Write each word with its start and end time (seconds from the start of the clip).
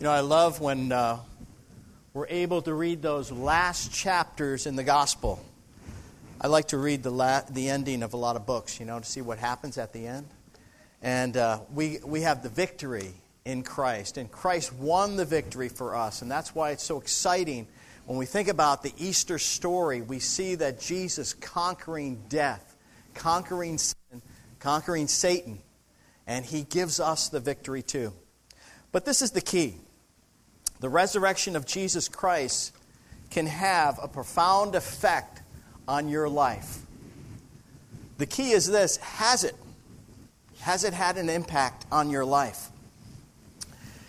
You 0.00 0.04
know, 0.04 0.12
I 0.12 0.20
love 0.20 0.62
when 0.62 0.92
uh, 0.92 1.18
we're 2.14 2.26
able 2.28 2.62
to 2.62 2.72
read 2.72 3.02
those 3.02 3.30
last 3.30 3.92
chapters 3.92 4.64
in 4.64 4.74
the 4.74 4.82
gospel. 4.82 5.44
I 6.40 6.46
like 6.46 6.68
to 6.68 6.78
read 6.78 7.02
the, 7.02 7.10
la- 7.10 7.42
the 7.42 7.68
ending 7.68 8.02
of 8.02 8.14
a 8.14 8.16
lot 8.16 8.34
of 8.34 8.46
books, 8.46 8.80
you 8.80 8.86
know, 8.86 8.98
to 8.98 9.04
see 9.04 9.20
what 9.20 9.38
happens 9.38 9.76
at 9.76 9.92
the 9.92 10.06
end. 10.06 10.26
And 11.02 11.36
uh, 11.36 11.58
we, 11.74 11.98
we 12.02 12.22
have 12.22 12.42
the 12.42 12.48
victory 12.48 13.12
in 13.44 13.62
Christ, 13.62 14.16
and 14.16 14.32
Christ 14.32 14.72
won 14.72 15.16
the 15.16 15.26
victory 15.26 15.68
for 15.68 15.94
us. 15.94 16.22
And 16.22 16.30
that's 16.30 16.54
why 16.54 16.70
it's 16.70 16.82
so 16.82 16.98
exciting 16.98 17.66
when 18.06 18.16
we 18.16 18.24
think 18.24 18.48
about 18.48 18.82
the 18.82 18.94
Easter 18.96 19.38
story. 19.38 20.00
We 20.00 20.18
see 20.18 20.54
that 20.54 20.80
Jesus 20.80 21.34
conquering 21.34 22.22
death, 22.30 22.74
conquering 23.12 23.76
sin, 23.76 24.22
conquering 24.60 25.08
Satan, 25.08 25.58
and 26.26 26.42
he 26.42 26.62
gives 26.62 27.00
us 27.00 27.28
the 27.28 27.40
victory 27.40 27.82
too. 27.82 28.14
But 28.92 29.04
this 29.04 29.20
is 29.20 29.32
the 29.32 29.42
key 29.42 29.76
the 30.80 30.88
resurrection 30.88 31.56
of 31.56 31.66
Jesus 31.66 32.08
Christ 32.08 32.74
can 33.30 33.46
have 33.46 33.98
a 34.02 34.08
profound 34.08 34.74
effect 34.74 35.42
on 35.86 36.08
your 36.08 36.28
life. 36.28 36.78
The 38.18 38.26
key 38.26 38.50
is 38.50 38.66
this 38.66 38.96
has 38.98 39.44
it? 39.44 39.54
Has 40.60 40.84
it 40.84 40.92
had 40.92 41.16
an 41.16 41.28
impact 41.28 41.86
on 41.92 42.10
your 42.10 42.24
life? 42.24 42.68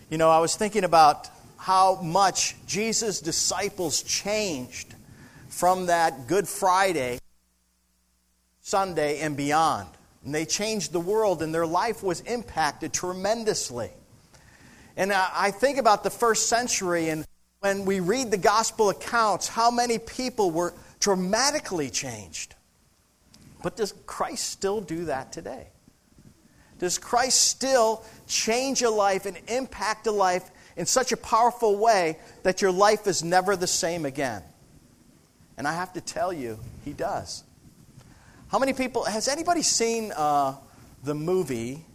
You 0.09 0.17
know, 0.17 0.29
I 0.29 0.39
was 0.39 0.55
thinking 0.55 0.83
about 0.83 1.29
how 1.57 2.01
much 2.01 2.55
Jesus' 2.65 3.21
disciples 3.21 4.01
changed 4.01 4.93
from 5.47 5.85
that 5.85 6.27
Good 6.27 6.47
Friday, 6.47 7.19
Sunday, 8.61 9.19
and 9.19 9.37
beyond. 9.37 9.87
And 10.25 10.35
they 10.35 10.45
changed 10.45 10.91
the 10.91 10.99
world, 10.99 11.41
and 11.41 11.53
their 11.53 11.65
life 11.65 12.03
was 12.03 12.21
impacted 12.21 12.91
tremendously. 12.91 13.91
And 14.97 15.13
I 15.13 15.51
think 15.51 15.77
about 15.77 16.03
the 16.03 16.09
first 16.09 16.49
century, 16.49 17.09
and 17.09 17.25
when 17.59 17.85
we 17.85 17.99
read 17.99 18.31
the 18.31 18.37
gospel 18.37 18.89
accounts, 18.89 19.47
how 19.47 19.71
many 19.71 19.97
people 19.99 20.51
were 20.51 20.73
dramatically 20.99 21.89
changed. 21.89 22.55
But 23.63 23.75
does 23.75 23.93
Christ 24.05 24.49
still 24.49 24.81
do 24.81 25.05
that 25.05 25.31
today? 25.31 25.67
Does 26.79 26.97
Christ 26.97 27.41
still 27.41 28.03
change 28.27 28.81
a 28.81 28.89
life 28.89 29.25
and 29.25 29.37
impact 29.47 30.07
a 30.07 30.11
life 30.11 30.49
in 30.75 30.85
such 30.85 31.11
a 31.11 31.17
powerful 31.17 31.77
way 31.77 32.17
that 32.43 32.61
your 32.61 32.71
life 32.71 33.05
is 33.05 33.23
never 33.23 33.55
the 33.55 33.67
same 33.67 34.05
again? 34.05 34.41
And 35.57 35.67
I 35.67 35.73
have 35.73 35.93
to 35.93 36.01
tell 36.01 36.33
you, 36.33 36.57
he 36.83 36.93
does. 36.93 37.43
How 38.47 38.57
many 38.57 38.73
people, 38.73 39.03
has 39.03 39.27
anybody 39.27 39.61
seen 39.61 40.11
uh, 40.11 40.55
the 41.03 41.13
movie 41.13 41.85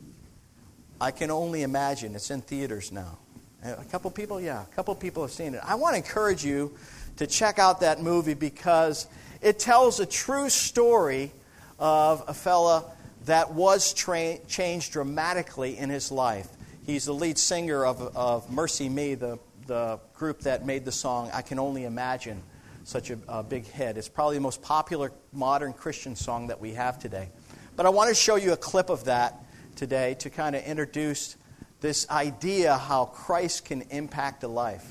I 1.00 1.10
Can 1.10 1.30
Only 1.30 1.62
Imagine? 1.62 2.14
It's 2.14 2.30
in 2.30 2.40
theaters 2.40 2.90
now. 2.90 3.18
A 3.62 3.84
couple 3.84 4.10
people, 4.10 4.40
yeah, 4.40 4.62
a 4.62 4.74
couple 4.74 4.94
people 4.94 5.22
have 5.22 5.32
seen 5.32 5.54
it. 5.54 5.60
I 5.62 5.74
want 5.74 5.92
to 5.92 5.96
encourage 5.98 6.44
you 6.44 6.74
to 7.16 7.26
check 7.26 7.58
out 7.58 7.80
that 7.80 8.00
movie 8.00 8.34
because 8.34 9.06
it 9.42 9.58
tells 9.58 10.00
a 10.00 10.06
true 10.06 10.48
story 10.48 11.32
of 11.78 12.24
a 12.28 12.34
fella 12.34 12.84
that 13.26 13.52
was 13.52 13.92
tra- 13.92 14.38
changed 14.46 14.92
dramatically 14.92 15.76
in 15.76 15.90
his 15.90 16.10
life. 16.10 16.48
He's 16.86 17.04
the 17.04 17.12
lead 17.12 17.36
singer 17.36 17.84
of, 17.84 18.00
of 18.16 18.48
MercyMe, 18.48 19.18
the, 19.18 19.38
the 19.66 19.98
group 20.14 20.40
that 20.42 20.64
made 20.64 20.84
the 20.84 20.92
song 20.92 21.30
I 21.34 21.42
Can 21.42 21.58
Only 21.58 21.84
Imagine, 21.84 22.42
such 22.84 23.10
a, 23.10 23.18
a 23.28 23.42
big 23.42 23.66
hit. 23.66 23.98
It's 23.98 24.08
probably 24.08 24.36
the 24.36 24.42
most 24.42 24.62
popular 24.62 25.12
modern 25.32 25.74
Christian 25.74 26.16
song 26.16 26.46
that 26.46 26.60
we 26.60 26.72
have 26.72 26.98
today. 26.98 27.28
But 27.74 27.84
I 27.84 27.90
want 27.90 28.08
to 28.08 28.14
show 28.14 28.36
you 28.36 28.52
a 28.52 28.56
clip 28.56 28.88
of 28.88 29.04
that 29.04 29.42
today 29.76 30.14
to 30.14 30.30
kind 30.30 30.56
of 30.56 30.64
introduce 30.64 31.36
this 31.80 32.08
idea 32.10 32.76
how 32.76 33.04
Christ 33.04 33.64
can 33.66 33.82
impact 33.90 34.42
a 34.42 34.48
life. 34.48 34.90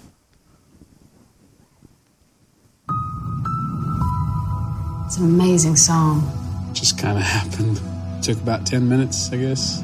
It's 5.06 5.18
an 5.18 5.26
amazing 5.26 5.76
song. 5.76 6.32
Just 6.74 6.98
kind 6.98 7.18
of 7.18 7.24
happened. 7.24 7.80
Took 8.24 8.40
about 8.42 8.66
10 8.66 8.88
minutes, 8.88 9.32
I 9.32 9.38
guess. 9.38 9.82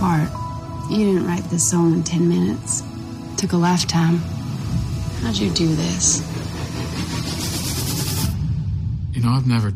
Bart, 0.00 0.28
you 0.90 0.98
didn't 0.98 1.26
write 1.26 1.44
this 1.44 1.68
song 1.68 1.92
in 1.92 2.02
10 2.02 2.28
minutes. 2.28 2.82
It 3.32 3.38
took 3.38 3.52
a 3.52 3.56
lifetime. 3.56 4.18
How'd 5.22 5.36
you 5.36 5.50
do 5.50 5.74
this? 5.74 6.20
You 9.12 9.22
know, 9.22 9.30
I've 9.30 9.46
never 9.46 9.72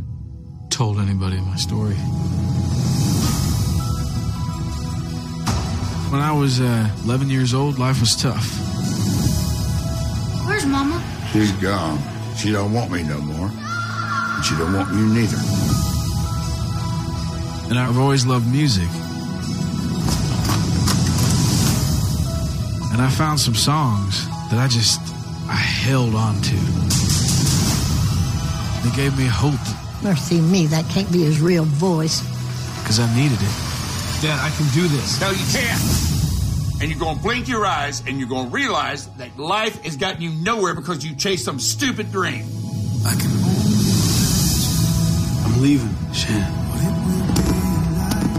told 0.68 0.98
anybody 0.98 1.40
my 1.40 1.56
story. 1.56 1.96
When 6.10 6.20
I 6.20 6.32
was 6.32 6.60
uh, 6.60 6.90
11 7.04 7.30
years 7.30 7.54
old, 7.54 7.78
life 7.78 8.00
was 8.00 8.16
tough. 8.16 8.44
Where's 10.44 10.66
Mama? 10.66 11.00
She's 11.32 11.52
gone. 11.52 12.00
She 12.36 12.50
don't 12.50 12.72
want 12.72 12.90
me 12.90 13.04
no 13.04 13.20
more. 13.20 13.48
And 13.48 14.44
she 14.44 14.56
don't 14.56 14.72
want 14.72 14.88
you 14.92 15.06
neither. 15.06 15.36
And 17.70 17.78
I've 17.78 17.96
always 17.96 18.26
loved 18.26 18.50
music. 18.50 18.88
And 22.92 23.00
I 23.00 23.08
found 23.08 23.38
some 23.38 23.54
songs 23.54 24.26
that 24.50 24.58
I 24.58 24.66
just 24.66 25.00
I 25.48 25.54
held 25.54 26.16
on 26.16 26.34
to. 26.42 26.56
They 28.82 28.96
gave 28.96 29.16
me 29.16 29.26
hope. 29.26 29.60
Mercy 30.02 30.40
me, 30.40 30.66
that 30.66 30.84
can't 30.86 31.12
be 31.12 31.22
his 31.22 31.40
real 31.40 31.66
voice. 31.66 32.20
Because 32.80 32.98
I 32.98 33.14
needed 33.14 33.38
it. 33.40 33.69
Dad, 34.20 34.38
I 34.38 34.50
can 34.54 34.68
do 34.74 34.86
this. 34.86 35.18
No, 35.18 35.30
you 35.30 35.44
can't. 35.50 35.80
And 36.82 36.90
you're 36.90 36.98
going 36.98 37.16
to 37.16 37.22
blink 37.22 37.48
your 37.48 37.64
eyes 37.64 38.02
and 38.06 38.18
you're 38.18 38.28
going 38.28 38.50
to 38.50 38.54
realize 38.54 39.06
that 39.16 39.38
life 39.38 39.82
has 39.82 39.96
gotten 39.96 40.20
you 40.20 40.30
nowhere 40.30 40.74
because 40.74 41.02
you 41.04 41.14
chased 41.16 41.44
some 41.44 41.58
stupid 41.58 42.12
dream. 42.12 42.44
I 43.06 43.14
can. 43.14 43.30
I'm 45.46 45.62
leaving, 45.62 46.12
Shan. 46.12 46.52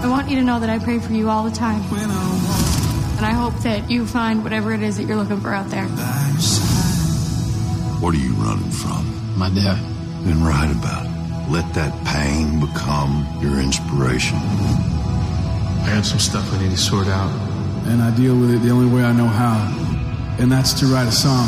I 0.04 0.08
want 0.08 0.30
you 0.30 0.36
to 0.36 0.44
know 0.44 0.60
that 0.60 0.70
I 0.70 0.78
pray 0.78 1.00
for 1.00 1.14
you 1.14 1.30
all 1.30 1.44
the 1.46 1.56
time. 1.56 1.82
And 1.92 3.26
I 3.26 3.34
hope 3.34 3.56
that 3.64 3.90
you 3.90 4.06
find 4.06 4.44
whatever 4.44 4.74
it 4.74 4.84
is 4.84 4.98
that 4.98 5.06
you're 5.06 5.18
looking 5.18 5.42
for 5.42 5.52
out 5.52 5.70
there. 5.72 5.86
What 7.98 8.14
are 8.14 8.20
you 8.20 8.34
running 8.34 8.70
from? 8.70 9.38
My 9.38 9.50
dad. 9.50 9.80
Then 10.26 10.44
write 10.44 10.72
about 10.72 11.08
it. 11.08 11.52
Let 11.52 11.74
that 11.74 12.06
pain 12.06 12.60
become 12.60 13.26
your 13.42 13.60
inspiration. 13.60 14.38
I 15.84 15.90
have 15.96 16.06
some 16.06 16.20
stuff 16.20 16.54
I 16.54 16.62
need 16.62 16.72
to 16.72 16.78
sort 16.78 17.08
out. 17.08 17.32
And 17.88 18.02
I 18.02 18.16
deal 18.16 18.38
with 18.38 18.54
it 18.54 18.60
the 18.60 18.70
only 18.70 18.94
way 18.94 19.04
I 19.04 19.12
know 19.12 19.28
how. 19.28 19.58
And 20.40 20.52
that's 20.52 20.74
to 20.80 20.86
write 20.86 21.08
a 21.08 21.12
song. 21.12 21.48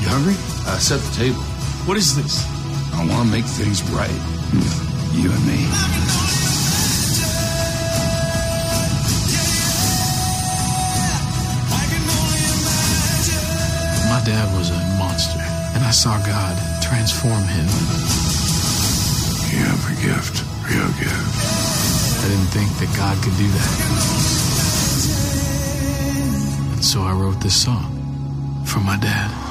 You 0.00 0.08
hungry? 0.08 0.36
I 0.72 0.78
set 0.78 1.00
the 1.00 1.14
table. 1.14 1.42
What 1.86 1.96
is 1.96 2.14
this? 2.14 2.44
I 2.94 3.04
want 3.06 3.26
to 3.26 3.30
make 3.30 3.44
things 3.44 3.82
right. 3.90 4.10
You 5.12 5.30
and 5.30 5.46
me. 5.46 5.66
My 14.08 14.22
dad 14.24 14.56
was 14.56 14.70
a 14.70 14.78
monster, 14.98 15.40
and 15.74 15.84
I 15.84 15.90
saw 15.90 16.16
God 16.24 16.75
transform 16.88 17.42
him. 17.42 17.66
You 19.50 19.58
have 19.66 19.82
a 19.90 19.94
gift, 20.06 20.44
real 20.70 20.90
gift. 21.02 21.34
I 22.22 22.28
didn't 22.28 22.50
think 22.54 22.70
that 22.78 22.90
God 22.96 23.16
could 23.22 23.36
do 23.36 23.48
that. 23.48 23.72
And 26.74 26.84
so 26.84 27.02
I 27.02 27.12
wrote 27.12 27.40
this 27.40 27.60
song 27.60 28.64
for 28.64 28.78
my 28.80 28.96
dad. 28.98 29.45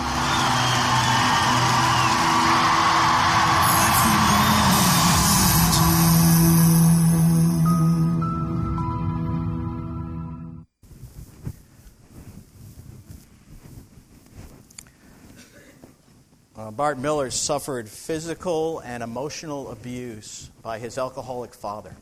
Bart 16.76 17.00
Millard 17.00 17.32
suffered 17.32 17.88
physical 17.88 18.80
and 18.80 19.02
emotional 19.02 19.72
abuse 19.72 20.52
by 20.62 20.78
his 20.78 20.98
alcoholic 20.98 21.54
father. 21.54 21.96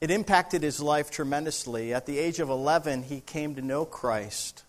It 0.00 0.10
impacted 0.10 0.62
his 0.62 0.80
life 0.80 1.10
tremendously. 1.10 1.92
At 1.92 2.06
the 2.06 2.18
age 2.18 2.40
of 2.40 2.48
11, 2.48 3.02
he 3.02 3.20
came 3.20 3.56
to 3.56 3.60
know 3.60 3.84
Christ, 3.84 4.64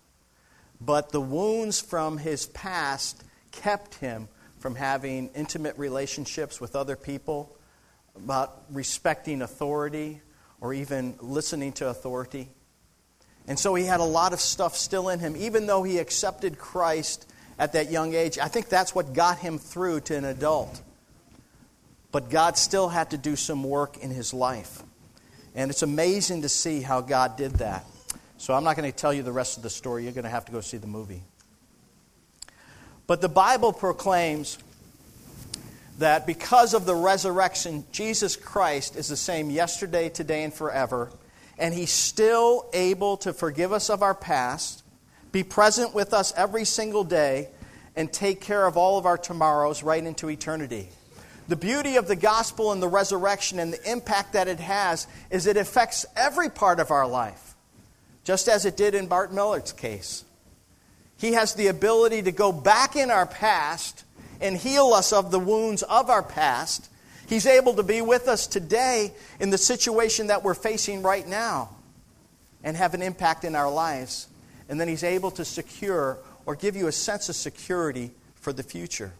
but 0.82 1.14
the 1.14 1.22
wounds 1.22 1.80
from 1.80 2.18
his 2.18 2.48
past 2.48 3.24
kept 3.54 3.96
him 3.96 4.28
from 4.60 4.76
having 4.76 5.30
intimate 5.34 5.78
relationships 5.78 6.60
with 6.60 6.76
other 6.76 6.98
people, 6.98 7.56
about 8.18 8.64
respecting 8.70 9.42
authority, 9.42 10.20
or 10.60 10.74
even 10.74 11.16
listening 11.22 11.72
to 11.74 11.88
authority. 11.88 12.50
And 13.48 13.58
so 13.58 13.76
he 13.76 13.86
had 13.86 14.02
a 14.02 14.06
lot 14.06 14.34
of 14.34 14.42
stuff 14.42 14.76
still 14.76 15.08
in 15.08 15.20
him, 15.20 15.38
even 15.38 15.68
though 15.68 15.84
he 15.84 16.00
accepted 16.00 16.58
Christ 16.58 17.30
at 17.60 17.74
that 17.74 17.92
young 17.92 18.14
age. 18.14 18.38
I 18.40 18.48
think 18.48 18.70
that's 18.70 18.96
what 18.96 19.14
got 19.14 19.38
him 19.40 19.58
through 19.58 20.02
to 20.02 20.16
an 20.16 20.26
adult. 20.26 20.82
But 22.12 22.30
God 22.30 22.58
still 22.58 22.90
had 22.90 23.12
to 23.12 23.18
do 23.18 23.36
some 23.36 23.64
work 23.64 23.98
in 23.98 24.12
his 24.12 24.34
life. 24.34 24.84
And 25.56 25.72
it's 25.72 25.82
amazing 25.82 26.44
to 26.44 26.50
see 26.50 26.82
how 26.82 27.02
God 27.02 27.38
did 27.38 27.54
that. 27.54 27.86
So 28.38 28.54
I'm 28.54 28.64
not 28.64 28.76
going 28.76 28.92
to 28.92 28.96
tell 28.96 29.14
you 29.14 29.24
the 29.24 29.32
rest 29.32 29.58
of 29.58 29.64
the 29.64 29.70
story. 29.70 30.04
You're 30.04 30.14
going 30.14 30.24
to 30.24 30.30
have 30.30 30.46
to 30.46 30.52
go 30.52 30.62
see 30.62 30.78
the 30.78 30.88
movie. 30.88 31.24
But 33.08 33.22
the 33.22 33.30
Bible 33.30 33.74
proclaims 33.74 34.58
that 36.00 36.28
because 36.28 36.74
of 36.74 36.86
the 36.86 36.96
resurrection, 36.96 37.86
Jesus 37.92 38.36
Christ 38.36 38.96
is 38.96 39.08
the 39.08 39.18
same 39.18 39.50
yesterday, 39.50 40.10
today, 40.10 40.44
and 40.44 40.54
forever. 40.54 41.12
And 41.58 41.74
he's 41.74 41.92
still 41.92 42.70
able 42.74 43.18
to 43.18 43.34
forgive 43.34 43.72
us 43.72 43.90
of 43.90 44.02
our 44.02 44.16
past, 44.16 44.83
be 45.34 45.44
present 45.44 45.94
with 45.94 46.14
us 46.14 46.32
every 46.38 46.64
single 46.64 47.04
day, 47.04 47.50
and 47.96 48.12
take 48.14 48.40
care 48.40 48.66
of 48.66 48.78
all 48.78 48.98
of 48.98 49.06
our 49.06 49.18
tomorrows 49.18 49.84
right 49.84 50.04
into 50.04 50.30
eternity. 50.30 50.88
The 51.48 51.56
beauty 51.56 51.98
of 51.98 52.08
the 52.08 52.16
gospel 52.16 52.72
and 52.72 52.82
the 52.82 52.88
resurrection 52.88 53.60
and 53.60 53.74
the 53.74 53.92
impact 53.92 54.34
that 54.34 54.48
it 54.48 54.62
has 54.62 55.08
is 55.30 55.46
it 55.46 55.58
affects 55.58 56.06
every 56.16 56.50
part 56.50 56.80
of 56.80 56.90
our 56.90 57.06
life, 57.06 57.56
just 58.24 58.48
as 58.48 58.66
it 58.66 58.78
did 58.78 58.96
in 58.96 59.08
Bart 59.08 59.34
Millard's 59.34 59.74
case. 59.74 60.24
He 61.18 61.34
has 61.34 61.56
the 61.56 61.68
ability 61.68 62.22
to 62.24 62.32
go 62.32 62.52
back 62.52 62.96
in 62.96 63.12
our 63.12 63.26
past 63.26 64.06
and 64.40 64.58
heal 64.58 64.94
us 64.94 65.12
of 65.14 65.32
the 65.32 65.40
wounds 65.40 65.84
of 65.84 66.10
our 66.10 66.24
past. 66.24 66.90
He's 67.28 67.46
able 67.46 67.74
to 67.76 67.84
be 67.84 68.02
with 68.02 68.28
us 68.28 68.48
today 68.48 69.14
in 69.40 69.50
the 69.50 69.58
situation 69.58 70.28
that 70.28 70.44
we're 70.44 70.54
facing 70.54 71.02
right 71.02 71.28
now 71.28 71.70
and 72.64 72.78
have 72.78 72.94
an 72.94 73.02
impact 73.02 73.44
in 73.44 73.56
our 73.56 73.72
lives. 73.72 74.28
And 74.74 74.82
then 74.82 74.88
He's 74.88 75.04
able 75.04 75.30
to 75.30 75.46
secure 75.46 76.18
or 76.48 76.56
give 76.56 76.76
you 76.76 76.88
a 76.88 76.92
sense 76.92 77.30
of 77.30 77.36
security 77.36 78.10
for 78.34 78.52
the 78.52 78.64
future. 78.64 79.14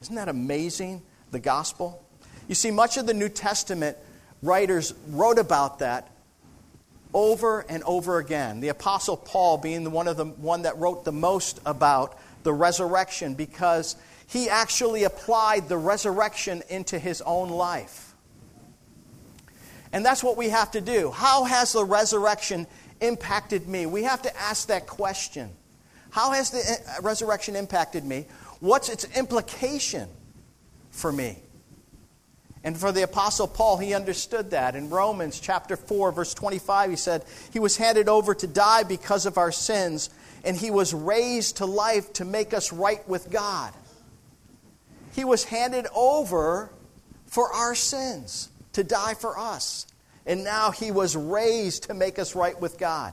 Isn't 0.00 0.16
that 0.16 0.28
amazing, 0.28 1.02
the 1.30 1.38
gospel? 1.38 2.04
You 2.48 2.56
see, 2.56 2.72
much 2.72 2.96
of 2.96 3.06
the 3.06 3.14
New 3.14 3.28
Testament 3.28 3.96
writers 4.42 4.92
wrote 5.06 5.38
about 5.38 5.78
that 5.78 6.10
over 7.14 7.64
and 7.68 7.84
over 7.84 8.18
again. 8.18 8.58
The 8.58 8.70
Apostle 8.70 9.16
Paul 9.16 9.56
being 9.56 9.84
the 9.84 9.90
one, 9.90 10.08
of 10.08 10.16
the, 10.16 10.24
one 10.24 10.62
that 10.62 10.76
wrote 10.78 11.04
the 11.04 11.12
most 11.12 11.60
about 11.64 12.18
the 12.42 12.52
resurrection 12.52 13.34
because 13.34 13.94
he 14.26 14.48
actually 14.48 15.04
applied 15.04 15.68
the 15.68 15.78
resurrection 15.78 16.64
into 16.68 16.98
his 16.98 17.22
own 17.22 17.50
life. 17.50 18.16
And 19.92 20.04
that's 20.04 20.24
what 20.24 20.36
we 20.36 20.48
have 20.48 20.72
to 20.72 20.80
do. 20.80 21.12
How 21.12 21.44
has 21.44 21.72
the 21.72 21.84
resurrection 21.84 22.66
impacted 23.02 23.68
me? 23.68 23.86
We 23.86 24.04
have 24.04 24.22
to 24.22 24.36
ask 24.36 24.68
that 24.68 24.86
question. 24.86 25.50
How 26.10 26.32
has 26.32 26.50
the 26.50 26.60
uh, 26.60 27.02
resurrection 27.02 27.56
impacted 27.56 28.04
me? 28.04 28.26
What's 28.60 28.88
its 28.88 29.04
implication 29.16 30.08
for 30.90 31.10
me? 31.10 31.38
And 32.64 32.78
for 32.78 32.92
the 32.92 33.02
Apostle 33.02 33.48
Paul, 33.48 33.78
he 33.78 33.92
understood 33.92 34.50
that. 34.52 34.76
In 34.76 34.88
Romans 34.88 35.40
chapter 35.40 35.76
4, 35.76 36.12
verse 36.12 36.32
25, 36.32 36.90
he 36.90 36.96
said, 36.96 37.24
He 37.52 37.58
was 37.58 37.76
handed 37.76 38.08
over 38.08 38.34
to 38.34 38.46
die 38.46 38.84
because 38.84 39.26
of 39.26 39.36
our 39.36 39.50
sins, 39.50 40.10
and 40.44 40.56
he 40.56 40.70
was 40.70 40.94
raised 40.94 41.56
to 41.56 41.66
life 41.66 42.12
to 42.14 42.24
make 42.24 42.54
us 42.54 42.72
right 42.72 43.06
with 43.08 43.30
God. 43.30 43.72
He 45.14 45.24
was 45.24 45.44
handed 45.44 45.86
over 45.94 46.70
for 47.26 47.52
our 47.52 47.74
sins, 47.74 48.48
to 48.74 48.84
die 48.84 49.14
for 49.14 49.38
us. 49.38 49.86
And 50.26 50.44
now 50.44 50.70
he 50.70 50.90
was 50.90 51.16
raised 51.16 51.84
to 51.84 51.94
make 51.94 52.18
us 52.18 52.34
right 52.34 52.58
with 52.60 52.78
God. 52.78 53.12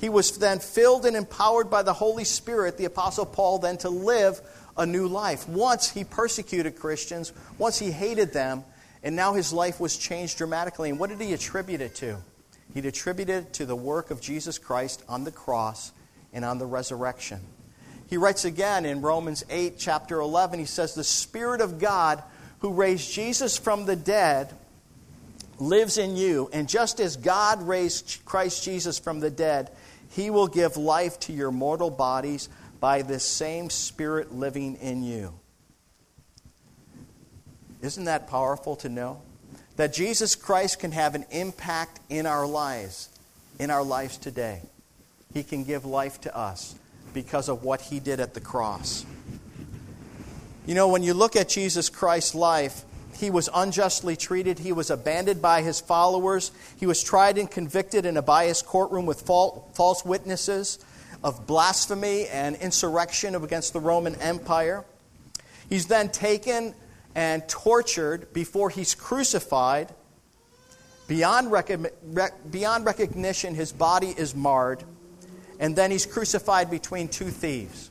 He 0.00 0.08
was 0.08 0.38
then 0.38 0.58
filled 0.58 1.06
and 1.06 1.16
empowered 1.16 1.70
by 1.70 1.82
the 1.82 1.92
Holy 1.92 2.24
Spirit, 2.24 2.76
the 2.76 2.86
Apostle 2.86 3.26
Paul, 3.26 3.58
then 3.58 3.78
to 3.78 3.88
live 3.88 4.40
a 4.76 4.84
new 4.84 5.06
life. 5.06 5.48
Once 5.48 5.90
he 5.90 6.02
persecuted 6.02 6.76
Christians, 6.76 7.32
once 7.58 7.78
he 7.78 7.92
hated 7.92 8.32
them, 8.32 8.64
and 9.04 9.14
now 9.14 9.34
his 9.34 9.52
life 9.52 9.78
was 9.78 9.96
changed 9.96 10.38
dramatically. 10.38 10.90
And 10.90 10.98
what 10.98 11.10
did 11.10 11.20
he 11.20 11.32
attribute 11.32 11.80
it 11.80 11.94
to? 11.96 12.18
He'd 12.74 12.86
attributed 12.86 13.46
it 13.46 13.52
to 13.54 13.66
the 13.66 13.76
work 13.76 14.10
of 14.10 14.20
Jesus 14.20 14.58
Christ 14.58 15.02
on 15.08 15.24
the 15.24 15.32
cross 15.32 15.92
and 16.32 16.44
on 16.44 16.58
the 16.58 16.66
resurrection. 16.66 17.40
He 18.08 18.16
writes 18.16 18.44
again 18.44 18.84
in 18.84 19.02
Romans 19.02 19.44
8, 19.48 19.78
chapter 19.78 20.20
11, 20.20 20.58
he 20.58 20.66
says, 20.66 20.94
The 20.94 21.04
Spirit 21.04 21.60
of 21.60 21.78
God 21.78 22.22
who 22.60 22.72
raised 22.72 23.12
Jesus 23.12 23.56
from 23.56 23.86
the 23.86 23.96
dead 23.96 24.52
lives 25.68 25.98
in 25.98 26.16
you. 26.16 26.50
And 26.52 26.68
just 26.68 27.00
as 27.00 27.16
God 27.16 27.62
raised 27.62 28.24
Christ 28.24 28.64
Jesus 28.64 28.98
from 28.98 29.20
the 29.20 29.30
dead, 29.30 29.70
he 30.10 30.30
will 30.30 30.48
give 30.48 30.76
life 30.76 31.18
to 31.20 31.32
your 31.32 31.50
mortal 31.50 31.90
bodies 31.90 32.48
by 32.80 33.02
this 33.02 33.24
same 33.24 33.70
Spirit 33.70 34.34
living 34.34 34.76
in 34.76 35.02
you. 35.02 35.32
Isn't 37.80 38.04
that 38.04 38.28
powerful 38.28 38.76
to 38.76 38.88
know? 38.88 39.22
That 39.76 39.92
Jesus 39.92 40.34
Christ 40.34 40.78
can 40.78 40.92
have 40.92 41.14
an 41.14 41.24
impact 41.30 42.00
in 42.10 42.26
our 42.26 42.46
lives, 42.46 43.08
in 43.58 43.70
our 43.70 43.82
lives 43.82 44.18
today. 44.18 44.62
He 45.32 45.42
can 45.42 45.64
give 45.64 45.84
life 45.84 46.20
to 46.22 46.36
us 46.36 46.74
because 47.14 47.48
of 47.48 47.64
what 47.64 47.80
he 47.80 48.00
did 48.00 48.20
at 48.20 48.34
the 48.34 48.40
cross. 48.40 49.04
You 50.66 50.74
know, 50.74 50.88
when 50.88 51.02
you 51.02 51.14
look 51.14 51.34
at 51.34 51.48
Jesus 51.48 51.88
Christ's 51.88 52.34
life, 52.34 52.84
he 53.14 53.30
was 53.30 53.48
unjustly 53.54 54.16
treated. 54.16 54.58
He 54.58 54.72
was 54.72 54.90
abandoned 54.90 55.40
by 55.40 55.62
his 55.62 55.80
followers. 55.80 56.50
He 56.78 56.86
was 56.86 57.02
tried 57.02 57.38
and 57.38 57.50
convicted 57.50 58.04
in 58.06 58.16
a 58.16 58.22
biased 58.22 58.66
courtroom 58.66 59.06
with 59.06 59.22
false 59.22 60.04
witnesses 60.04 60.78
of 61.22 61.46
blasphemy 61.46 62.26
and 62.28 62.56
insurrection 62.56 63.34
against 63.34 63.72
the 63.72 63.80
Roman 63.80 64.14
Empire. 64.16 64.84
He's 65.68 65.86
then 65.86 66.10
taken 66.10 66.74
and 67.14 67.46
tortured 67.48 68.32
before 68.32 68.70
he's 68.70 68.94
crucified. 68.94 69.94
Beyond, 71.06 71.52
rec- 71.52 72.50
beyond 72.50 72.86
recognition, 72.86 73.54
his 73.54 73.72
body 73.72 74.14
is 74.16 74.34
marred. 74.34 74.82
And 75.60 75.76
then 75.76 75.90
he's 75.90 76.06
crucified 76.06 76.70
between 76.70 77.08
two 77.08 77.30
thieves. 77.30 77.90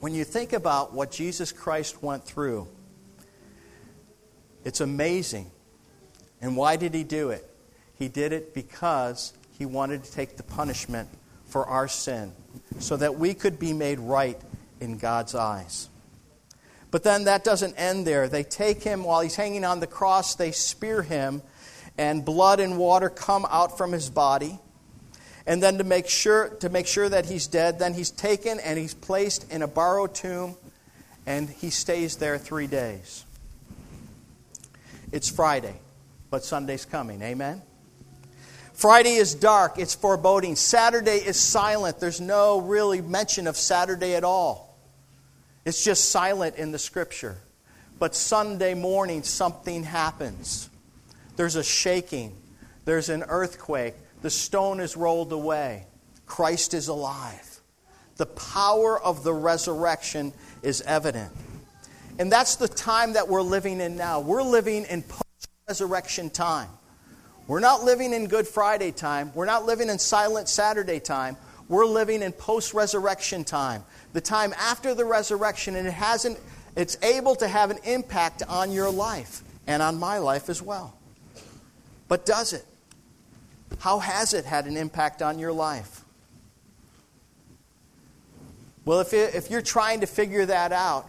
When 0.00 0.14
you 0.14 0.22
think 0.22 0.52
about 0.52 0.92
what 0.92 1.10
Jesus 1.10 1.50
Christ 1.50 2.02
went 2.02 2.24
through, 2.24 2.68
it's 4.64 4.80
amazing. 4.80 5.50
And 6.40 6.56
why 6.56 6.76
did 6.76 6.94
he 6.94 7.04
do 7.04 7.30
it? 7.30 7.48
He 7.94 8.08
did 8.08 8.32
it 8.32 8.54
because 8.54 9.32
he 9.58 9.66
wanted 9.66 10.04
to 10.04 10.12
take 10.12 10.36
the 10.36 10.42
punishment 10.42 11.08
for 11.46 11.66
our 11.66 11.88
sin 11.88 12.32
so 12.78 12.96
that 12.96 13.18
we 13.18 13.34
could 13.34 13.58
be 13.58 13.72
made 13.72 13.98
right 13.98 14.40
in 14.80 14.98
God's 14.98 15.34
eyes. 15.34 15.88
But 16.90 17.02
then 17.02 17.24
that 17.24 17.44
doesn't 17.44 17.74
end 17.74 18.06
there. 18.06 18.28
They 18.28 18.44
take 18.44 18.82
him 18.82 19.04
while 19.04 19.20
he's 19.20 19.34
hanging 19.34 19.64
on 19.64 19.80
the 19.80 19.86
cross, 19.86 20.36
they 20.36 20.52
spear 20.52 21.02
him, 21.02 21.42
and 21.98 22.24
blood 22.24 22.60
and 22.60 22.78
water 22.78 23.10
come 23.10 23.46
out 23.50 23.76
from 23.76 23.92
his 23.92 24.08
body. 24.08 24.58
And 25.46 25.62
then 25.62 25.78
to 25.78 25.84
make 25.84 26.08
sure 26.08 26.50
to 26.60 26.68
make 26.68 26.86
sure 26.86 27.08
that 27.08 27.26
he's 27.26 27.46
dead, 27.46 27.78
then 27.78 27.94
he's 27.94 28.10
taken 28.10 28.60
and 28.60 28.78
he's 28.78 28.94
placed 28.94 29.50
in 29.50 29.62
a 29.62 29.66
borrowed 29.66 30.14
tomb 30.14 30.56
and 31.26 31.48
he 31.48 31.70
stays 31.70 32.16
there 32.16 32.38
3 32.38 32.66
days. 32.66 33.24
It's 35.10 35.30
Friday, 35.30 35.80
but 36.30 36.44
Sunday's 36.44 36.84
coming. 36.84 37.22
Amen. 37.22 37.62
Friday 38.74 39.14
is 39.14 39.34
dark, 39.34 39.78
it's 39.78 39.94
foreboding. 39.94 40.54
Saturday 40.54 41.16
is 41.16 41.38
silent. 41.38 41.98
There's 41.98 42.20
no 42.20 42.60
really 42.60 43.00
mention 43.00 43.46
of 43.46 43.56
Saturday 43.56 44.14
at 44.14 44.22
all. 44.22 44.78
It's 45.64 45.82
just 45.82 46.10
silent 46.10 46.56
in 46.56 46.70
the 46.70 46.78
scripture. 46.78 47.38
But 47.98 48.14
Sunday 48.14 48.74
morning, 48.74 49.24
something 49.24 49.82
happens. 49.82 50.70
There's 51.36 51.56
a 51.56 51.64
shaking, 51.64 52.36
there's 52.84 53.08
an 53.08 53.24
earthquake, 53.28 53.94
the 54.22 54.30
stone 54.30 54.78
is 54.78 54.96
rolled 54.96 55.32
away. 55.32 55.86
Christ 56.26 56.74
is 56.74 56.88
alive. 56.88 57.60
The 58.16 58.26
power 58.26 59.00
of 59.00 59.24
the 59.24 59.32
resurrection 59.32 60.32
is 60.62 60.82
evident. 60.82 61.32
And 62.18 62.32
that's 62.32 62.56
the 62.56 62.68
time 62.68 63.12
that 63.12 63.28
we're 63.28 63.42
living 63.42 63.80
in 63.80 63.96
now. 63.96 64.20
We're 64.20 64.42
living 64.42 64.84
in 64.84 65.02
post 65.02 65.48
resurrection 65.68 66.30
time. 66.30 66.68
We're 67.46 67.60
not 67.60 67.84
living 67.84 68.12
in 68.12 68.26
Good 68.26 68.46
Friday 68.46 68.90
time. 68.90 69.32
We're 69.34 69.46
not 69.46 69.64
living 69.64 69.88
in 69.88 69.98
Silent 69.98 70.48
Saturday 70.48 71.00
time. 71.00 71.36
We're 71.68 71.86
living 71.86 72.22
in 72.22 72.32
post 72.32 72.74
resurrection 72.74 73.44
time. 73.44 73.84
The 74.12 74.20
time 74.20 74.52
after 74.58 74.94
the 74.94 75.04
resurrection, 75.04 75.76
and 75.76 75.86
it 75.86 75.92
hasn't, 75.92 76.38
it's 76.76 76.96
able 77.02 77.36
to 77.36 77.48
have 77.48 77.70
an 77.70 77.78
impact 77.84 78.42
on 78.48 78.72
your 78.72 78.90
life 78.90 79.42
and 79.66 79.82
on 79.82 79.98
my 79.98 80.18
life 80.18 80.48
as 80.48 80.60
well. 80.60 80.96
But 82.08 82.26
does 82.26 82.52
it? 82.52 82.64
How 83.78 83.98
has 83.98 84.34
it 84.34 84.44
had 84.44 84.66
an 84.66 84.76
impact 84.76 85.22
on 85.22 85.38
your 85.38 85.52
life? 85.52 86.04
Well, 88.84 89.00
if, 89.00 89.12
it, 89.12 89.34
if 89.34 89.50
you're 89.50 89.62
trying 89.62 90.00
to 90.00 90.06
figure 90.06 90.46
that 90.46 90.72
out, 90.72 91.08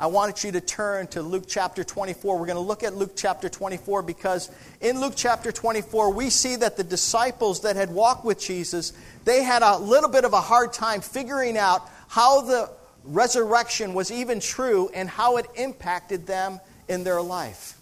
I 0.00 0.06
want 0.06 0.44
you 0.44 0.52
to 0.52 0.62
turn 0.62 1.08
to 1.08 1.20
Luke 1.20 1.44
chapter 1.46 1.84
24. 1.84 2.38
We're 2.38 2.46
going 2.46 2.56
to 2.56 2.62
look 2.62 2.82
at 2.82 2.94
Luke 2.94 3.12
chapter 3.16 3.50
24 3.50 4.00
because 4.00 4.50
in 4.80 4.98
Luke 4.98 5.12
chapter 5.14 5.52
24, 5.52 6.14
we 6.14 6.30
see 6.30 6.56
that 6.56 6.78
the 6.78 6.82
disciples 6.82 7.60
that 7.60 7.76
had 7.76 7.90
walked 7.90 8.24
with 8.24 8.40
Jesus, 8.40 8.94
they 9.26 9.42
had 9.42 9.60
a 9.60 9.76
little 9.76 10.08
bit 10.08 10.24
of 10.24 10.32
a 10.32 10.40
hard 10.40 10.72
time 10.72 11.02
figuring 11.02 11.58
out 11.58 11.86
how 12.08 12.40
the 12.40 12.70
resurrection 13.04 13.92
was 13.92 14.10
even 14.10 14.40
true 14.40 14.88
and 14.94 15.06
how 15.06 15.36
it 15.36 15.44
impacted 15.56 16.26
them 16.26 16.60
in 16.88 17.04
their 17.04 17.20
life. 17.20 17.76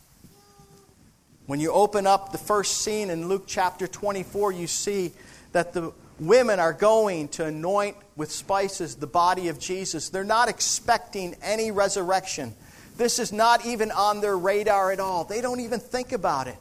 When 1.46 1.60
you 1.60 1.70
open 1.70 2.04
up 2.04 2.32
the 2.32 2.38
first 2.38 2.78
scene 2.78 3.10
in 3.10 3.28
Luke 3.28 3.44
chapter 3.46 3.86
24, 3.86 4.50
you 4.50 4.66
see 4.66 5.12
that 5.52 5.72
the 5.72 5.92
women 6.20 6.58
are 6.58 6.72
going 6.72 7.28
to 7.28 7.44
anoint 7.46 7.96
with 8.16 8.32
spices 8.32 8.96
the 8.96 9.06
body 9.06 9.48
of 9.48 9.58
Jesus. 9.58 10.08
They're 10.08 10.24
not 10.24 10.48
expecting 10.48 11.36
any 11.42 11.70
resurrection. 11.70 12.54
This 12.96 13.18
is 13.18 13.32
not 13.32 13.64
even 13.64 13.90
on 13.92 14.20
their 14.20 14.36
radar 14.36 14.90
at 14.90 15.00
all. 15.00 15.24
They 15.24 15.40
don't 15.40 15.60
even 15.60 15.78
think 15.78 16.12
about 16.12 16.48
it. 16.48 16.56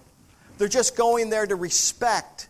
They're 0.58 0.68
just 0.68 0.96
going 0.96 1.30
there 1.30 1.46
to 1.46 1.56
respect 1.56 2.50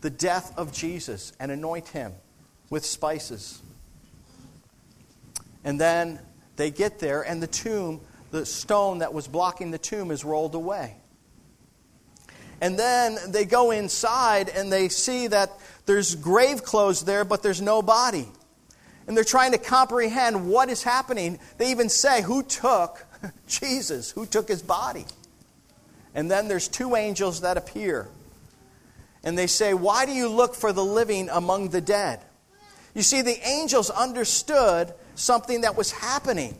the 0.00 0.10
death 0.10 0.52
of 0.56 0.72
Jesus 0.72 1.32
and 1.40 1.50
anoint 1.50 1.88
him 1.88 2.12
with 2.68 2.84
spices. 2.84 3.60
And 5.64 5.80
then 5.80 6.20
they 6.56 6.70
get 6.70 6.98
there, 6.98 7.22
and 7.22 7.42
the 7.42 7.46
tomb, 7.46 8.00
the 8.30 8.46
stone 8.46 8.98
that 8.98 9.12
was 9.12 9.28
blocking 9.28 9.70
the 9.70 9.78
tomb, 9.78 10.10
is 10.10 10.24
rolled 10.24 10.54
away. 10.54 10.96
And 12.60 12.78
then 12.78 13.16
they 13.28 13.44
go 13.44 13.70
inside 13.70 14.48
and 14.48 14.72
they 14.72 14.88
see 14.88 15.28
that 15.28 15.50
there's 15.86 16.14
grave 16.14 16.62
clothes 16.62 17.04
there, 17.04 17.24
but 17.24 17.42
there's 17.42 17.62
no 17.62 17.80
body. 17.82 18.28
And 19.06 19.16
they're 19.16 19.24
trying 19.24 19.52
to 19.52 19.58
comprehend 19.58 20.48
what 20.48 20.68
is 20.68 20.82
happening. 20.82 21.38
They 21.58 21.70
even 21.70 21.88
say, 21.88 22.22
Who 22.22 22.42
took 22.42 23.04
Jesus? 23.48 24.10
Who 24.10 24.26
took 24.26 24.48
his 24.48 24.62
body? 24.62 25.06
And 26.14 26.30
then 26.30 26.48
there's 26.48 26.68
two 26.68 26.96
angels 26.96 27.40
that 27.40 27.56
appear. 27.56 28.08
And 29.24 29.36
they 29.36 29.46
say, 29.46 29.74
Why 29.74 30.06
do 30.06 30.12
you 30.12 30.28
look 30.28 30.54
for 30.54 30.72
the 30.72 30.84
living 30.84 31.28
among 31.30 31.70
the 31.70 31.80
dead? 31.80 32.20
You 32.94 33.02
see, 33.02 33.22
the 33.22 33.38
angels 33.46 33.88
understood 33.90 34.92
something 35.14 35.62
that 35.62 35.76
was 35.76 35.92
happening. 35.92 36.58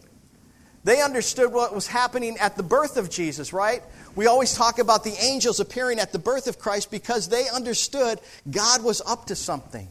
They 0.84 1.02
understood 1.02 1.52
what 1.52 1.74
was 1.74 1.86
happening 1.86 2.38
at 2.38 2.56
the 2.56 2.62
birth 2.62 2.96
of 2.96 3.10
Jesus, 3.10 3.52
right? 3.52 3.82
We 4.16 4.26
always 4.26 4.54
talk 4.54 4.78
about 4.78 5.04
the 5.04 5.14
angels 5.22 5.60
appearing 5.60 5.98
at 5.98 6.12
the 6.12 6.18
birth 6.18 6.46
of 6.46 6.58
Christ 6.58 6.90
because 6.90 7.28
they 7.28 7.48
understood 7.48 8.20
God 8.50 8.82
was 8.82 9.00
up 9.02 9.26
to 9.26 9.36
something. 9.36 9.88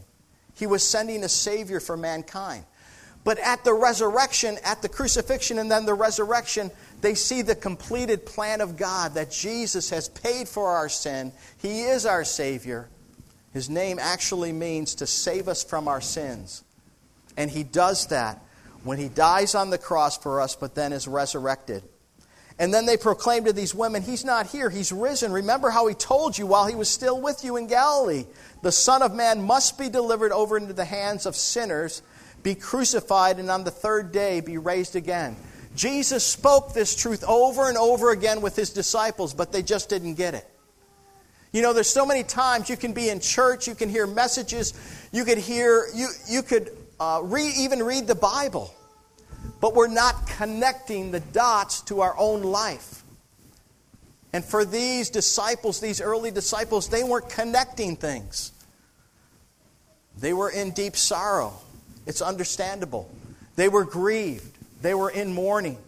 He 0.54 0.66
was 0.66 0.86
sending 0.86 1.24
a 1.24 1.28
Savior 1.28 1.80
for 1.80 1.96
mankind. 1.96 2.64
But 3.22 3.38
at 3.38 3.64
the 3.64 3.74
resurrection, 3.74 4.58
at 4.64 4.82
the 4.82 4.88
crucifixion, 4.88 5.58
and 5.58 5.70
then 5.70 5.84
the 5.84 5.94
resurrection, 5.94 6.70
they 7.02 7.14
see 7.14 7.42
the 7.42 7.54
completed 7.54 8.24
plan 8.24 8.60
of 8.60 8.76
God 8.76 9.14
that 9.14 9.30
Jesus 9.30 9.90
has 9.90 10.08
paid 10.08 10.48
for 10.48 10.70
our 10.70 10.88
sin. 10.88 11.32
He 11.58 11.82
is 11.82 12.06
our 12.06 12.24
Savior. 12.24 12.88
His 13.52 13.68
name 13.68 13.98
actually 13.98 14.52
means 14.52 14.94
to 14.96 15.06
save 15.06 15.48
us 15.48 15.62
from 15.62 15.88
our 15.88 16.00
sins. 16.00 16.62
And 17.36 17.50
He 17.50 17.62
does 17.62 18.06
that 18.06 18.42
when 18.84 18.98
He 18.98 19.08
dies 19.08 19.54
on 19.54 19.70
the 19.70 19.78
cross 19.78 20.16
for 20.16 20.40
us, 20.40 20.56
but 20.56 20.74
then 20.74 20.92
is 20.92 21.06
resurrected. 21.06 21.82
And 22.60 22.74
then 22.74 22.84
they 22.84 22.98
proclaimed 22.98 23.46
to 23.46 23.54
these 23.54 23.74
women, 23.74 24.02
He's 24.02 24.22
not 24.22 24.46
here, 24.46 24.68
He's 24.68 24.92
risen. 24.92 25.32
Remember 25.32 25.70
how 25.70 25.86
He 25.86 25.94
told 25.94 26.36
you 26.36 26.46
while 26.46 26.66
He 26.66 26.74
was 26.74 26.90
still 26.90 27.18
with 27.18 27.42
you 27.42 27.56
in 27.56 27.66
Galilee 27.66 28.26
the 28.62 28.70
Son 28.70 29.00
of 29.00 29.14
Man 29.14 29.42
must 29.42 29.78
be 29.78 29.88
delivered 29.88 30.32
over 30.32 30.58
into 30.58 30.74
the 30.74 30.84
hands 30.84 31.24
of 31.24 31.34
sinners, 31.34 32.02
be 32.42 32.54
crucified, 32.54 33.38
and 33.38 33.50
on 33.50 33.64
the 33.64 33.70
third 33.70 34.12
day 34.12 34.40
be 34.40 34.58
raised 34.58 34.94
again. 34.94 35.34
Jesus 35.74 36.22
spoke 36.22 36.74
this 36.74 36.94
truth 36.94 37.24
over 37.26 37.70
and 37.70 37.78
over 37.78 38.10
again 38.10 38.42
with 38.42 38.56
His 38.56 38.68
disciples, 38.68 39.32
but 39.32 39.50
they 39.50 39.62
just 39.62 39.88
didn't 39.88 40.14
get 40.14 40.34
it. 40.34 40.46
You 41.52 41.62
know, 41.62 41.72
there's 41.72 41.88
so 41.88 42.04
many 42.04 42.22
times 42.22 42.68
you 42.68 42.76
can 42.76 42.92
be 42.92 43.08
in 43.08 43.20
church, 43.20 43.66
you 43.66 43.74
can 43.74 43.88
hear 43.88 44.06
messages, 44.06 44.74
you 45.12 45.24
could 45.24 45.38
hear, 45.38 45.86
you, 45.94 46.08
you 46.28 46.42
could 46.42 46.70
uh, 47.00 47.20
re, 47.24 47.50
even 47.58 47.82
read 47.82 48.06
the 48.06 48.14
Bible 48.14 48.74
but 49.60 49.74
we're 49.74 49.88
not 49.88 50.26
connecting 50.26 51.10
the 51.10 51.20
dots 51.20 51.82
to 51.82 52.00
our 52.00 52.16
own 52.18 52.42
life. 52.42 53.02
And 54.32 54.44
for 54.44 54.64
these 54.64 55.10
disciples, 55.10 55.80
these 55.80 56.00
early 56.00 56.30
disciples, 56.30 56.88
they 56.88 57.02
weren't 57.02 57.28
connecting 57.28 57.96
things. 57.96 58.52
They 60.18 60.32
were 60.32 60.50
in 60.50 60.70
deep 60.70 60.96
sorrow. 60.96 61.52
It's 62.06 62.22
understandable. 62.22 63.10
They 63.56 63.68
were 63.68 63.84
grieved. 63.84 64.56
They 64.82 64.94
were 64.94 65.10
in 65.10 65.32
mourning. 65.34 65.78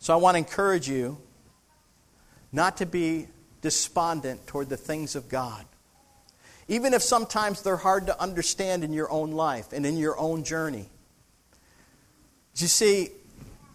So 0.00 0.12
I 0.12 0.16
want 0.16 0.34
to 0.34 0.38
encourage 0.38 0.88
you 0.88 1.18
not 2.52 2.78
to 2.78 2.86
be 2.86 3.28
despondent 3.62 4.46
toward 4.46 4.68
the 4.68 4.76
things 4.76 5.14
of 5.14 5.28
God 5.28 5.64
even 6.70 6.94
if 6.94 7.02
sometimes 7.02 7.62
they're 7.62 7.76
hard 7.76 8.06
to 8.06 8.18
understand 8.22 8.84
in 8.84 8.92
your 8.92 9.10
own 9.10 9.32
life 9.32 9.72
and 9.72 9.84
in 9.84 9.96
your 9.96 10.16
own 10.16 10.44
journey. 10.44 10.88
You 12.54 12.68
see, 12.68 13.08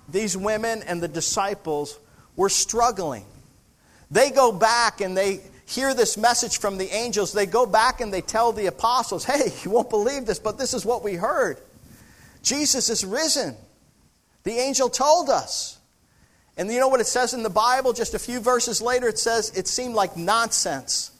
these 0.07 0.37
women 0.37 0.81
and 0.87 1.03
the 1.03 1.09
disciples 1.09 1.99
were 2.37 2.47
struggling. 2.47 3.25
They 4.09 4.31
go 4.31 4.53
back 4.53 5.01
and 5.01 5.15
they 5.15 5.41
hear 5.65 5.93
this 5.93 6.17
message 6.17 6.59
from 6.59 6.77
the 6.77 6.87
angels. 6.89 7.33
They 7.33 7.45
go 7.45 7.65
back 7.65 7.99
and 7.99 8.13
they 8.13 8.21
tell 8.21 8.53
the 8.53 8.67
apostles, 8.67 9.25
hey, 9.25 9.51
you 9.63 9.71
won't 9.71 9.89
believe 9.89 10.25
this, 10.25 10.39
but 10.39 10.57
this 10.57 10.73
is 10.73 10.85
what 10.85 11.03
we 11.03 11.15
heard. 11.15 11.57
Jesus 12.43 12.89
is 12.89 13.03
risen. 13.03 13.57
The 14.43 14.53
angel 14.53 14.87
told 14.87 15.29
us. 15.29 15.79
And 16.55 16.71
you 16.71 16.79
know 16.79 16.87
what 16.87 17.01
it 17.01 17.07
says 17.07 17.33
in 17.33 17.43
the 17.43 17.49
Bible? 17.49 17.91
Just 17.91 18.13
a 18.13 18.19
few 18.19 18.39
verses 18.39 18.81
later, 18.81 19.09
it 19.09 19.19
says 19.19 19.51
it 19.53 19.67
seemed 19.67 19.95
like 19.95 20.15
nonsense 20.15 21.11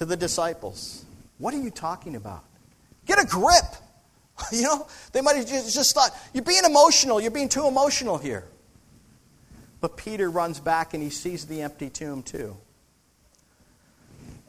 to 0.00 0.06
the 0.06 0.16
disciples. 0.16 1.04
What 1.36 1.52
are 1.52 1.60
you 1.60 1.70
talking 1.70 2.16
about? 2.16 2.42
Get 3.04 3.22
a 3.22 3.26
grip. 3.26 3.64
You 4.50 4.62
know, 4.62 4.86
they 5.12 5.20
might 5.20 5.36
have 5.36 5.46
just 5.46 5.94
thought, 5.94 6.16
you're 6.32 6.42
being 6.42 6.64
emotional. 6.64 7.20
You're 7.20 7.30
being 7.30 7.50
too 7.50 7.66
emotional 7.66 8.16
here. 8.16 8.46
But 9.82 9.98
Peter 9.98 10.30
runs 10.30 10.58
back 10.58 10.94
and 10.94 11.02
he 11.02 11.10
sees 11.10 11.44
the 11.44 11.60
empty 11.60 11.90
tomb 11.90 12.22
too. 12.22 12.56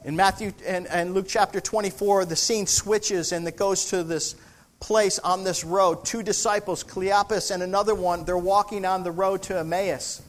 In 0.06 0.16
Matthew 0.16 0.54
and, 0.66 0.86
and 0.86 1.12
Luke 1.12 1.26
chapter 1.28 1.60
24, 1.60 2.24
the 2.24 2.36
scene 2.36 2.66
switches 2.66 3.32
and 3.32 3.46
it 3.46 3.58
goes 3.58 3.90
to 3.90 4.02
this 4.02 4.34
place 4.80 5.18
on 5.18 5.44
this 5.44 5.62
road. 5.62 6.06
Two 6.06 6.22
disciples, 6.22 6.82
Cleopas 6.82 7.50
and 7.50 7.62
another 7.62 7.94
one, 7.94 8.24
they're 8.24 8.38
walking 8.38 8.86
on 8.86 9.02
the 9.02 9.12
road 9.12 9.42
to 9.42 9.58
Emmaus. 9.58 10.22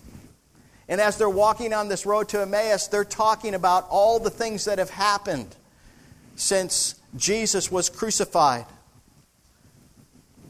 And 0.87 0.99
as 0.99 1.17
they're 1.17 1.29
walking 1.29 1.73
on 1.73 1.87
this 1.87 2.05
road 2.05 2.29
to 2.29 2.41
Emmaus, 2.41 2.87
they're 2.87 3.05
talking 3.05 3.55
about 3.55 3.87
all 3.89 4.19
the 4.19 4.29
things 4.29 4.65
that 4.65 4.79
have 4.79 4.89
happened 4.89 5.55
since 6.35 6.95
Jesus 7.15 7.71
was 7.71 7.89
crucified. 7.89 8.65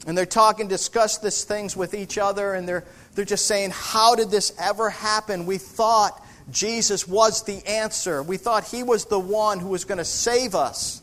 And 0.06 0.18
they're 0.18 0.26
talking, 0.26 0.68
discuss 0.68 1.18
these 1.18 1.44
things 1.44 1.76
with 1.76 1.94
each 1.94 2.18
other, 2.18 2.54
and 2.54 2.68
they're, 2.68 2.84
they're 3.14 3.24
just 3.24 3.46
saying, 3.46 3.70
How 3.72 4.14
did 4.14 4.30
this 4.30 4.52
ever 4.58 4.90
happen? 4.90 5.46
We 5.46 5.58
thought 5.58 6.20
Jesus 6.50 7.08
was 7.08 7.44
the 7.44 7.66
answer. 7.66 8.22
We 8.22 8.36
thought 8.36 8.64
he 8.64 8.82
was 8.82 9.06
the 9.06 9.18
one 9.18 9.60
who 9.60 9.68
was 9.68 9.84
going 9.84 9.98
to 9.98 10.04
save 10.04 10.54
us. 10.54 11.00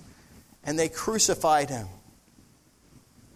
And 0.64 0.78
they 0.78 0.90
crucified 0.90 1.70
him. 1.70 1.88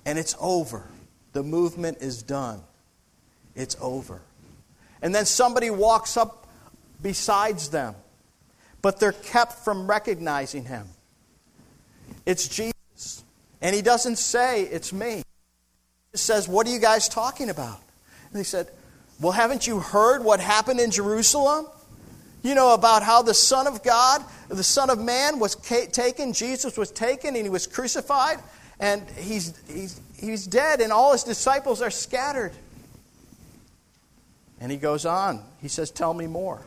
And 0.06 0.20
it's 0.20 0.36
over. 0.40 0.88
The 1.34 1.42
movement 1.42 1.98
is 2.02 2.22
done. 2.22 2.62
It's 3.56 3.76
over 3.82 4.22
and 5.06 5.14
then 5.14 5.28
somebody 5.28 5.70
walks 5.70 6.18
up 6.18 6.48
besides 7.00 7.70
them, 7.70 7.94
but 8.82 9.00
they're 9.00 9.12
kept 9.12 9.64
from 9.64 9.86
recognizing 9.86 10.66
him. 10.66 10.88
It's 12.26 12.48
Jesus. 12.48 13.24
And 13.62 13.76
he 13.76 13.84
doesn't 13.84 14.16
say, 14.16 14.64
It's 14.64 14.92
me. 14.92 15.22
He 16.12 16.18
says, 16.18 16.48
What 16.48 16.66
are 16.66 16.72
you 16.72 16.80
guys 16.80 17.08
talking 17.08 17.52
about? 17.52 17.80
And 18.32 18.40
they 18.40 18.44
said, 18.44 18.70
Well, 19.22 19.32
haven't 19.32 19.68
you 19.68 19.78
heard 19.80 20.24
what 20.24 20.40
happened 20.40 20.80
in 20.80 20.90
Jerusalem? 20.90 21.68
You 22.42 22.56
know 22.56 22.74
about 22.74 23.04
how 23.04 23.22
the 23.22 23.36
Son 23.36 23.68
of 23.68 23.84
God, 23.84 24.24
the 24.48 24.64
Son 24.64 24.90
of 24.90 24.98
Man, 24.98 25.38
was 25.38 25.54
taken, 25.54 26.34
Jesus 26.34 26.80
was 26.80 26.90
taken, 26.90 27.36
and 27.36 27.46
he 27.46 27.50
was 27.52 27.68
crucified, 27.68 28.40
and 28.80 29.08
he's, 29.20 29.54
he's, 29.68 30.02
he's 30.18 30.48
dead, 30.48 30.82
and 30.82 30.92
all 30.92 31.12
his 31.12 31.24
disciples 31.24 31.84
are 31.84 31.92
scattered. 31.92 32.54
And 34.66 34.72
he 34.72 34.80
goes 34.80 35.06
on. 35.06 35.44
He 35.62 35.68
says, 35.68 35.92
Tell 35.92 36.12
me 36.12 36.26
more. 36.26 36.60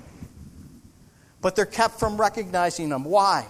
But 1.40 1.56
they're 1.56 1.66
kept 1.66 1.98
from 1.98 2.16
recognizing 2.16 2.90
them. 2.90 3.02
Why? 3.02 3.44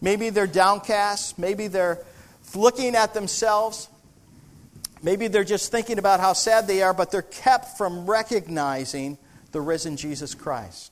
Maybe 0.00 0.30
they're 0.30 0.48
downcast. 0.48 1.38
Maybe 1.38 1.68
they're 1.68 2.00
looking 2.56 2.96
at 2.96 3.14
themselves. 3.14 3.88
Maybe 5.04 5.28
they're 5.28 5.44
just 5.44 5.70
thinking 5.70 6.00
about 6.00 6.18
how 6.18 6.32
sad 6.32 6.66
they 6.66 6.82
are, 6.82 6.92
but 6.92 7.12
they're 7.12 7.22
kept 7.22 7.78
from 7.78 8.04
recognizing 8.10 9.16
the 9.52 9.60
risen 9.60 9.96
Jesus 9.96 10.34
Christ. 10.34 10.90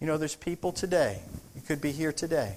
You 0.00 0.06
know, 0.06 0.18
there's 0.18 0.36
people 0.36 0.70
today, 0.70 1.18
you 1.56 1.62
could 1.62 1.80
be 1.80 1.90
here 1.90 2.12
today, 2.12 2.54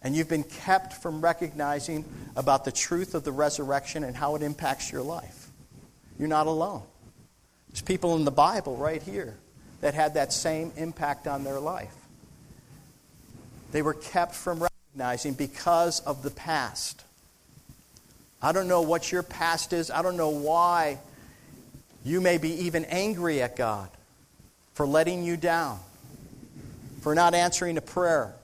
and 0.00 0.16
you've 0.16 0.30
been 0.30 0.42
kept 0.42 0.94
from 0.94 1.20
recognizing 1.20 2.06
about 2.34 2.64
the 2.64 2.72
truth 2.72 3.14
of 3.14 3.24
the 3.24 3.32
resurrection 3.32 4.04
and 4.04 4.16
how 4.16 4.36
it 4.36 4.42
impacts 4.42 4.90
your 4.90 5.02
life. 5.02 5.50
You're 6.18 6.28
not 6.28 6.46
alone. 6.46 6.84
There's 7.74 7.82
people 7.82 8.14
in 8.14 8.24
the 8.24 8.30
Bible 8.30 8.76
right 8.76 9.02
here 9.02 9.34
that 9.80 9.94
had 9.94 10.14
that 10.14 10.32
same 10.32 10.70
impact 10.76 11.26
on 11.26 11.42
their 11.42 11.58
life. 11.58 11.92
They 13.72 13.82
were 13.82 13.94
kept 13.94 14.36
from 14.36 14.62
recognizing 14.62 15.34
because 15.34 15.98
of 15.98 16.22
the 16.22 16.30
past. 16.30 17.02
I 18.40 18.52
don't 18.52 18.68
know 18.68 18.82
what 18.82 19.10
your 19.10 19.24
past 19.24 19.72
is. 19.72 19.90
I 19.90 20.02
don't 20.02 20.16
know 20.16 20.28
why 20.28 21.00
You 22.04 22.20
may 22.20 22.36
be 22.36 22.50
even 22.66 22.84
angry 22.84 23.40
at 23.40 23.56
God 23.56 23.88
for 24.74 24.86
letting 24.86 25.24
you 25.24 25.38
down, 25.38 25.80
for 27.00 27.14
not 27.14 27.34
answering 27.34 27.78
a 27.78 27.80
prayer 27.80 28.34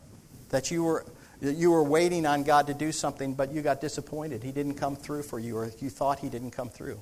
that 0.49 0.70
you 0.70 0.82
were, 0.82 1.04
that 1.42 1.56
you 1.56 1.70
were 1.70 1.82
waiting 1.82 2.25
on 2.25 2.42
God 2.42 2.68
to 2.68 2.75
do 2.75 2.90
something, 2.90 3.34
but 3.34 3.52
you 3.52 3.60
got 3.60 3.82
disappointed. 3.82 4.42
He 4.42 4.50
didn't 4.50 4.75
come 4.75 4.96
through 4.96 5.25
for 5.25 5.38
you, 5.38 5.58
or 5.58 5.70
you 5.78 5.90
thought 5.90 6.20
He 6.20 6.30
didn't 6.30 6.52
come 6.52 6.70
through. 6.70 7.00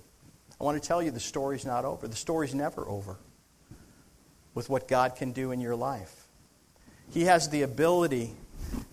I 0.61 0.65
want 0.65 0.81
to 0.81 0.87
tell 0.87 1.03
you 1.03 1.11
the 1.11 1.21
story's 1.21 1.65
not 1.65 1.85
over. 1.85 2.09
The 2.09 2.17
story's 2.17 2.55
never 2.55 2.87
over 2.89 3.17
with 4.55 4.69
what 4.69 4.89
God 4.89 5.15
can 5.15 5.33
do 5.33 5.53
in 5.53 5.61
your 5.61 5.77
life. 5.77 6.27
He 7.13 7.25
has 7.25 7.49
the 7.49 7.63
ability 7.63 8.33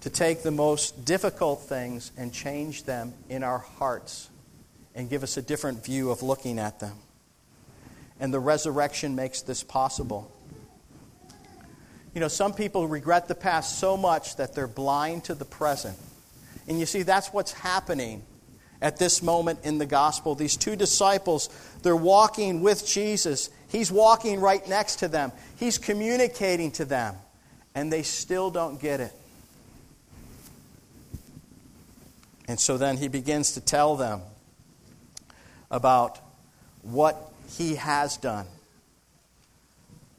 to 0.01 0.09
take 0.09 0.43
the 0.43 0.51
most 0.51 1.05
difficult 1.05 1.61
things 1.63 2.11
and 2.17 2.31
change 2.31 2.83
them 2.83 3.13
in 3.29 3.43
our 3.43 3.57
hearts 3.57 4.29
and 4.93 5.09
give 5.09 5.23
us 5.23 5.37
a 5.37 5.41
different 5.41 5.83
view 5.83 6.11
of 6.11 6.23
looking 6.23 6.59
at 6.59 6.79
them. 6.79 6.95
And 8.19 8.33
the 8.33 8.39
resurrection 8.39 9.15
makes 9.15 9.41
this 9.41 9.63
possible. 9.63 10.31
You 12.13 12.21
know, 12.21 12.29
some 12.29 12.53
people 12.53 12.87
regret 12.87 13.27
the 13.27 13.35
past 13.35 13.79
so 13.79 13.97
much 13.97 14.37
that 14.37 14.53
they're 14.53 14.67
blind 14.67 15.25
to 15.25 15.35
the 15.35 15.43
present. 15.43 15.97
And 16.67 16.79
you 16.79 16.85
see, 16.85 17.03
that's 17.03 17.33
what's 17.33 17.51
happening 17.51 18.23
at 18.81 18.97
this 18.97 19.21
moment 19.21 19.59
in 19.63 19.77
the 19.77 19.85
gospel. 19.85 20.35
These 20.35 20.57
two 20.57 20.75
disciples, 20.75 21.49
they're 21.81 21.95
walking 21.95 22.61
with 22.61 22.85
Jesus. 22.85 23.49
He's 23.69 23.91
walking 23.91 24.39
right 24.39 24.67
next 24.67 24.97
to 24.97 25.07
them, 25.07 25.31
He's 25.57 25.77
communicating 25.77 26.71
to 26.71 26.85
them, 26.85 27.15
and 27.73 27.91
they 27.91 28.03
still 28.03 28.51
don't 28.51 28.79
get 28.79 28.99
it. 28.99 29.13
And 32.47 32.59
so 32.59 32.77
then 32.77 32.97
He 32.97 33.07
begins 33.07 33.53
to 33.53 33.61
tell 33.61 33.95
them 33.95 34.21
about 35.71 36.19
what 36.83 37.31
He 37.57 37.75
has 37.75 38.17
done. 38.17 38.45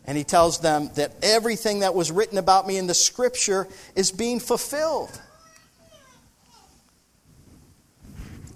And 0.06 0.16
he 0.16 0.24
tells 0.24 0.60
them 0.60 0.90
that 0.94 1.16
everything 1.20 1.80
that 1.80 1.94
was 1.94 2.12
written 2.12 2.38
about 2.38 2.66
me 2.66 2.76
in 2.76 2.86
the 2.86 2.94
scripture 2.94 3.66
is 3.96 4.12
being 4.12 4.38
fulfilled. 4.38 5.20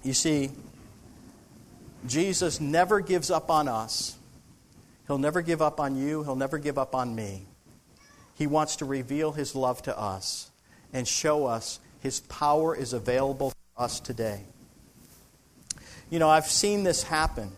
You 0.03 0.13
see, 0.13 0.51
Jesus 2.07 2.59
never 2.59 2.99
gives 2.99 3.29
up 3.29 3.51
on 3.51 3.67
us. 3.67 4.17
He'll 5.07 5.17
never 5.17 5.41
give 5.41 5.61
up 5.61 5.79
on 5.79 5.95
you. 5.95 6.23
He'll 6.23 6.35
never 6.35 6.57
give 6.57 6.77
up 6.77 6.95
on 6.95 7.13
me. 7.13 7.45
He 8.35 8.47
wants 8.47 8.77
to 8.77 8.85
reveal 8.85 9.33
his 9.33 9.55
love 9.55 9.81
to 9.83 9.97
us 9.97 10.49
and 10.93 11.07
show 11.07 11.45
us 11.45 11.79
his 12.01 12.21
power 12.21 12.75
is 12.75 12.93
available 12.93 13.51
for 13.51 13.83
us 13.83 13.99
today. 13.99 14.43
You 16.09 16.19
know, 16.19 16.29
I've 16.29 16.47
seen 16.47 16.83
this 16.83 17.03
happen. 17.03 17.51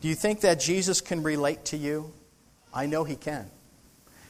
Do 0.00 0.08
you 0.08 0.14
think 0.14 0.40
that 0.42 0.60
Jesus 0.60 1.00
can 1.00 1.22
relate 1.22 1.64
to 1.66 1.76
you? 1.76 2.12
I 2.72 2.86
know 2.86 3.04
he 3.04 3.16
can. 3.16 3.50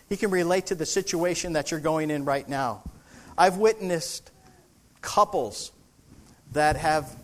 He 0.08 0.16
can 0.16 0.30
relate 0.30 0.66
to 0.66 0.74
the 0.74 0.86
situation 0.86 1.52
that 1.54 1.70
you're 1.70 1.80
going 1.80 2.10
in 2.10 2.24
right 2.24 2.48
now. 2.48 2.82
I've 3.36 3.58
witnessed 3.58 4.30
couples 5.00 5.72
that 6.52 6.76
have 6.76 7.14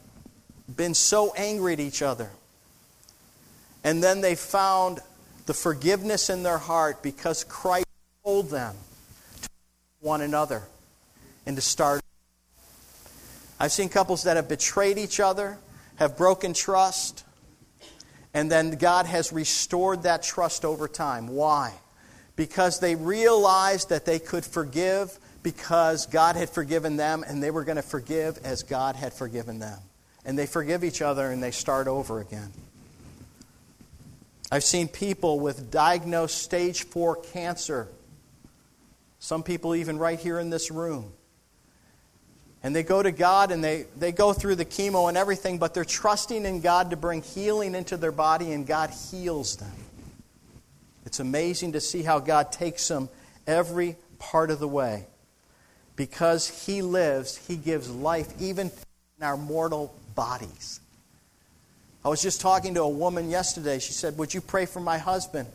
been 0.75 0.95
so 0.95 1.33
angry 1.35 1.75
at 1.75 1.81
each 1.81 2.03
other. 2.03 2.31
And 3.85 4.03
then 4.03 4.21
they 4.21 4.35
found 4.35 5.01
the 5.47 5.55
forgiveness 5.55 6.29
in 6.31 6.43
their 6.43 6.59
heart 6.59 7.03
because 7.03 7.45
Christ 7.45 7.87
told 8.25 8.51
them 8.51 8.75
to 9.43 9.49
one 10.01 10.21
another 10.21 10.63
and 11.47 11.57
to 11.57 11.63
start. 11.63 12.03
I've 13.59 13.73
seen 13.73 13.89
couples 13.89 14.25
that 14.25 14.37
have 14.37 14.49
betrayed 14.49 14.99
each 14.99 15.21
other, 15.21 15.59
have 15.97 16.17
broken 16.17 16.53
trust, 16.53 17.25
and 18.35 18.51
then 18.51 18.73
God 18.73 19.07
has 19.07 19.33
restored 19.33 20.03
that 20.03 20.23
trust 20.23 20.65
over 20.65 20.87
time. 20.87 21.29
Why? 21.29 21.73
Because 22.37 22.79
they 22.79 22.95
realized 22.95 23.89
that 23.89 24.05
they 24.05 24.19
could 24.19 24.45
forgive 24.45 25.19
because 25.43 26.07
God 26.07 26.37
had 26.37 26.51
forgiven 26.51 26.97
them 26.97 27.25
and 27.27 27.43
they 27.43 27.51
were 27.51 27.65
going 27.65 27.77
to 27.77 27.83
forgive 27.83 28.39
as 28.45 28.63
God 28.63 28.97
had 28.97 29.13
forgiven 29.13 29.59
them. 29.59 29.79
And 30.25 30.39
they 30.39 30.47
forgive 30.47 30.85
each 30.85 31.01
other 31.01 31.31
and 31.31 31.43
they 31.43 31.51
start 31.51 31.89
over 31.89 32.21
again. 32.21 32.53
I've 34.51 34.65
seen 34.65 34.89
people 34.89 35.41
with 35.41 35.71
diagnosed 35.71 36.39
stage 36.39 36.85
4 36.85 37.17
cancer. 37.17 37.89
Some 39.21 39.43
people, 39.43 39.75
even 39.75 39.99
right 39.99 40.19
here 40.19 40.39
in 40.39 40.49
this 40.51 40.71
room. 40.71 41.13
And 42.63 42.75
they 42.75 42.83
go 42.83 43.03
to 43.03 43.13
God 43.13 43.53
and 43.53 43.63
they, 43.63 43.87
they 43.97 44.11
go 44.11 44.33
through 44.33 44.57
the 44.57 44.65
chemo 44.65 45.09
and 45.09 45.17
everything, 45.17 45.59
but 45.59 45.75
they're 45.75 45.85
trusting 45.85 46.45
in 46.45 46.61
God 46.61 46.91
to 46.91 46.97
bring 46.97 47.23
healing 47.23 47.75
into 47.75 47.97
their 47.97 48.13
body, 48.13 48.53
and 48.53 48.67
God 48.67 48.91
heals 48.91 49.57
them. 49.57 49.73
It's 51.07 51.21
amazing 51.21 51.73
to 51.73 51.81
see 51.81 52.03
how 52.03 52.19
God 52.19 52.51
takes 52.51 52.89
them 52.89 53.09
every 53.47 53.97
part 54.19 54.51
of 54.51 54.59
the 54.59 54.69
way. 54.69 55.07
Because 55.99 56.65
He 56.65 56.81
lives, 56.81 57.37
He 57.37 57.57
gives 57.57 57.91
life 57.91 58.33
even 58.41 58.71
in 59.19 59.25
our 59.25 59.37
mortal 59.37 59.93
bodies. 60.15 60.81
I 62.05 62.09
was 62.09 62.23
just 62.23 62.41
talking 62.41 62.75
to 62.75 62.83
a 62.83 62.89
woman 62.89 63.29
yesterday. 63.29 63.81
She 63.81 63.93
said, 63.93 64.17
Would 64.17 64.33
you 64.33 64.41
pray 64.41 64.65
for 64.65 64.79
my 64.79 64.97
husband? 64.97 65.49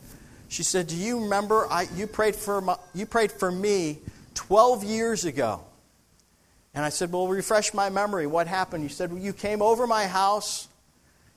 She 0.49 0.61
said, 0.61 0.87
Do 0.87 0.97
you 0.97 1.21
remember 1.21 1.65
I, 1.71 1.87
you, 1.95 2.07
prayed 2.07 2.35
for 2.35 2.59
my, 2.59 2.75
you 2.93 3.05
prayed 3.05 3.31
for 3.31 3.51
me 3.51 3.99
12 4.35 4.83
years 4.83 5.23
ago? 5.23 5.61
And 6.75 6.83
I 6.83 6.89
said, 6.89 7.09
Well, 7.13 7.29
refresh 7.29 7.73
my 7.73 7.89
memory. 7.89 8.27
What 8.27 8.47
happened? 8.47 8.83
You 8.83 8.89
said, 8.89 9.13
well, 9.13 9.21
You 9.21 9.31
came 9.31 9.61
over 9.61 9.87
my 9.87 10.07
house 10.07 10.67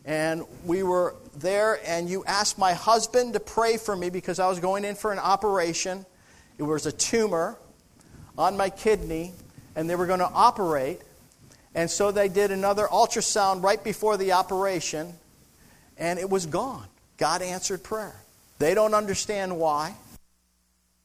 and 0.05 0.43
we 0.65 0.83
were 0.83 1.15
there 1.37 1.79
and 1.87 2.11
you 2.11 2.25
asked 2.25 2.59
my 2.59 2.73
husband 2.73 3.35
to 3.35 3.41
pray 3.41 3.77
for 3.77 3.95
me 3.95 4.11
because 4.11 4.41
I 4.41 4.49
was 4.49 4.59
going 4.59 4.85
in 4.85 4.97
for 4.97 5.13
an 5.13 5.21
operation. 5.21 6.05
It 6.59 6.65
was 6.65 6.87
a 6.87 6.93
tumor 6.93 7.57
on 8.39 8.57
my 8.57 8.71
kidney, 8.71 9.33
and 9.75 9.89
they 9.89 9.95
were 9.95 10.07
going 10.07 10.21
to 10.21 10.31
operate. 10.33 11.01
And 11.75 11.91
so 11.91 12.11
they 12.11 12.29
did 12.29 12.51
another 12.51 12.87
ultrasound 12.87 13.63
right 13.63 13.83
before 13.83 14.17
the 14.17 14.33
operation, 14.33 15.13
and 15.99 16.19
it 16.19 16.31
was 16.31 16.47
gone. 16.47 16.87
God 17.19 17.43
answered 17.43 17.83
prayer. 17.83 18.17
They 18.59 18.75
don't 18.75 18.95
understand 18.95 19.59
why. 19.59 19.95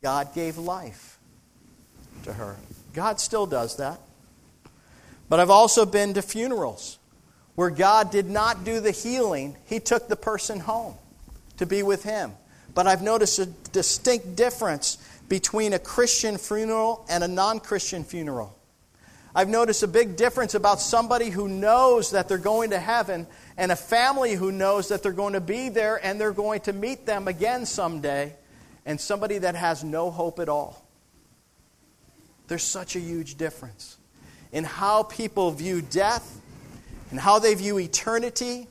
God 0.02 0.34
gave 0.34 0.58
life 0.58 1.20
to 2.24 2.34
her. 2.34 2.56
God 2.94 3.20
still 3.20 3.46
does 3.46 3.78
that. 3.78 4.00
But 5.30 5.39
I've 5.39 5.50
also 5.50 5.86
been 5.86 6.13
to 6.15 6.22
funerals 6.22 6.98
where 7.56 7.70
God 7.70 8.12
did 8.12 8.30
not 8.30 8.63
do 8.63 8.80
the 8.80 8.91
healing, 8.91 9.56
He 9.65 9.80
took 9.80 10.08
the 10.08 10.15
person 10.15 10.60
home 10.60 10.96
to 11.58 11.65
be 11.65 11.84
with 11.84 12.04
Him. 12.04 12.32
But 12.74 12.88
I've 12.88 13.02
noticed 13.02 13.39
a 13.39 13.46
distinct 13.46 14.36
difference 14.36 14.98
between 15.32 15.72
a 15.72 15.80
Christian 15.80 16.38
funeral 16.38 17.06
and 17.08 17.24
a 17.24 17.28
non 17.28 17.62
Christian 17.62 18.04
funeral. 18.04 18.54
I've 19.34 19.48
noticed 19.48 19.82
a 19.82 19.88
big 19.88 20.17
difference 20.17 20.56
about 20.56 20.82
somebody 20.82 21.30
who 21.30 21.48
knows 21.48 22.12
that 22.12 22.28
they're 22.28 22.38
going 22.38 22.72
to 22.72 22.80
heaven 22.80 23.26
and 23.56 23.72
a 23.72 23.78
family 23.78 24.34
who 24.34 24.52
knows 24.52 24.89
that 24.89 25.04
they're 25.04 25.13
going 25.13 25.32
to 25.32 25.39
be 25.39 25.70
there 25.70 26.06
and 26.06 26.20
they're 26.20 26.34
going 26.34 26.60
to 26.62 26.74
meet 26.74 27.06
them 27.06 27.30
again 27.30 27.65
someday, 27.65 28.36
and 28.86 29.00
somebody 29.00 29.38
that 29.38 29.56
has 29.56 29.86
no 29.86 30.12
hope 30.12 30.38
at 30.38 30.50
all. 30.50 30.86
There's 32.50 32.62
such 32.62 32.98
a 32.98 33.00
huge 33.00 33.36
difference 33.36 33.96
in 34.52 34.65
how 34.65 35.04
people 35.04 35.52
view 35.52 35.82
death 35.82 36.41
and 37.10 37.17
how 37.17 37.39
they 37.39 37.54
view 37.54 37.80
eternity. 37.80 38.67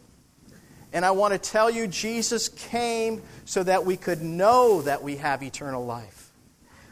And 0.92 1.06
I 1.06 1.12
want 1.12 1.32
to 1.32 1.38
tell 1.38 1.70
you, 1.70 1.86
Jesus 1.86 2.50
came 2.50 3.22
so 3.46 3.62
that 3.62 3.86
we 3.86 3.96
could 3.96 4.20
know 4.20 4.82
that 4.82 5.02
we 5.02 5.16
have 5.16 5.42
eternal 5.42 5.86
life. 5.86 6.19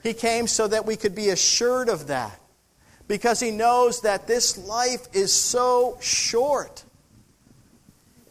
He 0.09 0.15
came 0.15 0.47
so 0.47 0.67
that 0.67 0.87
we 0.87 0.97
could 0.97 1.15
be 1.15 1.29
assured 1.29 1.91
of 1.91 2.07
that 2.07 2.41
because 3.09 3.41
He 3.41 3.51
knows 3.51 4.01
that 4.01 4.27
this 4.27 4.57
life 4.57 5.07
is 5.13 5.35
so 5.35 5.99
short. 6.01 6.83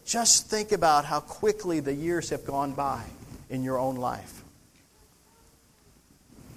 Just 0.04 0.50
think 0.50 0.72
about 0.72 1.06
how 1.06 1.20
quickly 1.20 1.80
the 1.80 1.94
years 1.94 2.32
have 2.32 2.46
gone 2.46 2.74
by 2.74 3.04
in 3.52 3.64
your 3.64 3.78
own 3.78 3.96
life. 3.96 4.42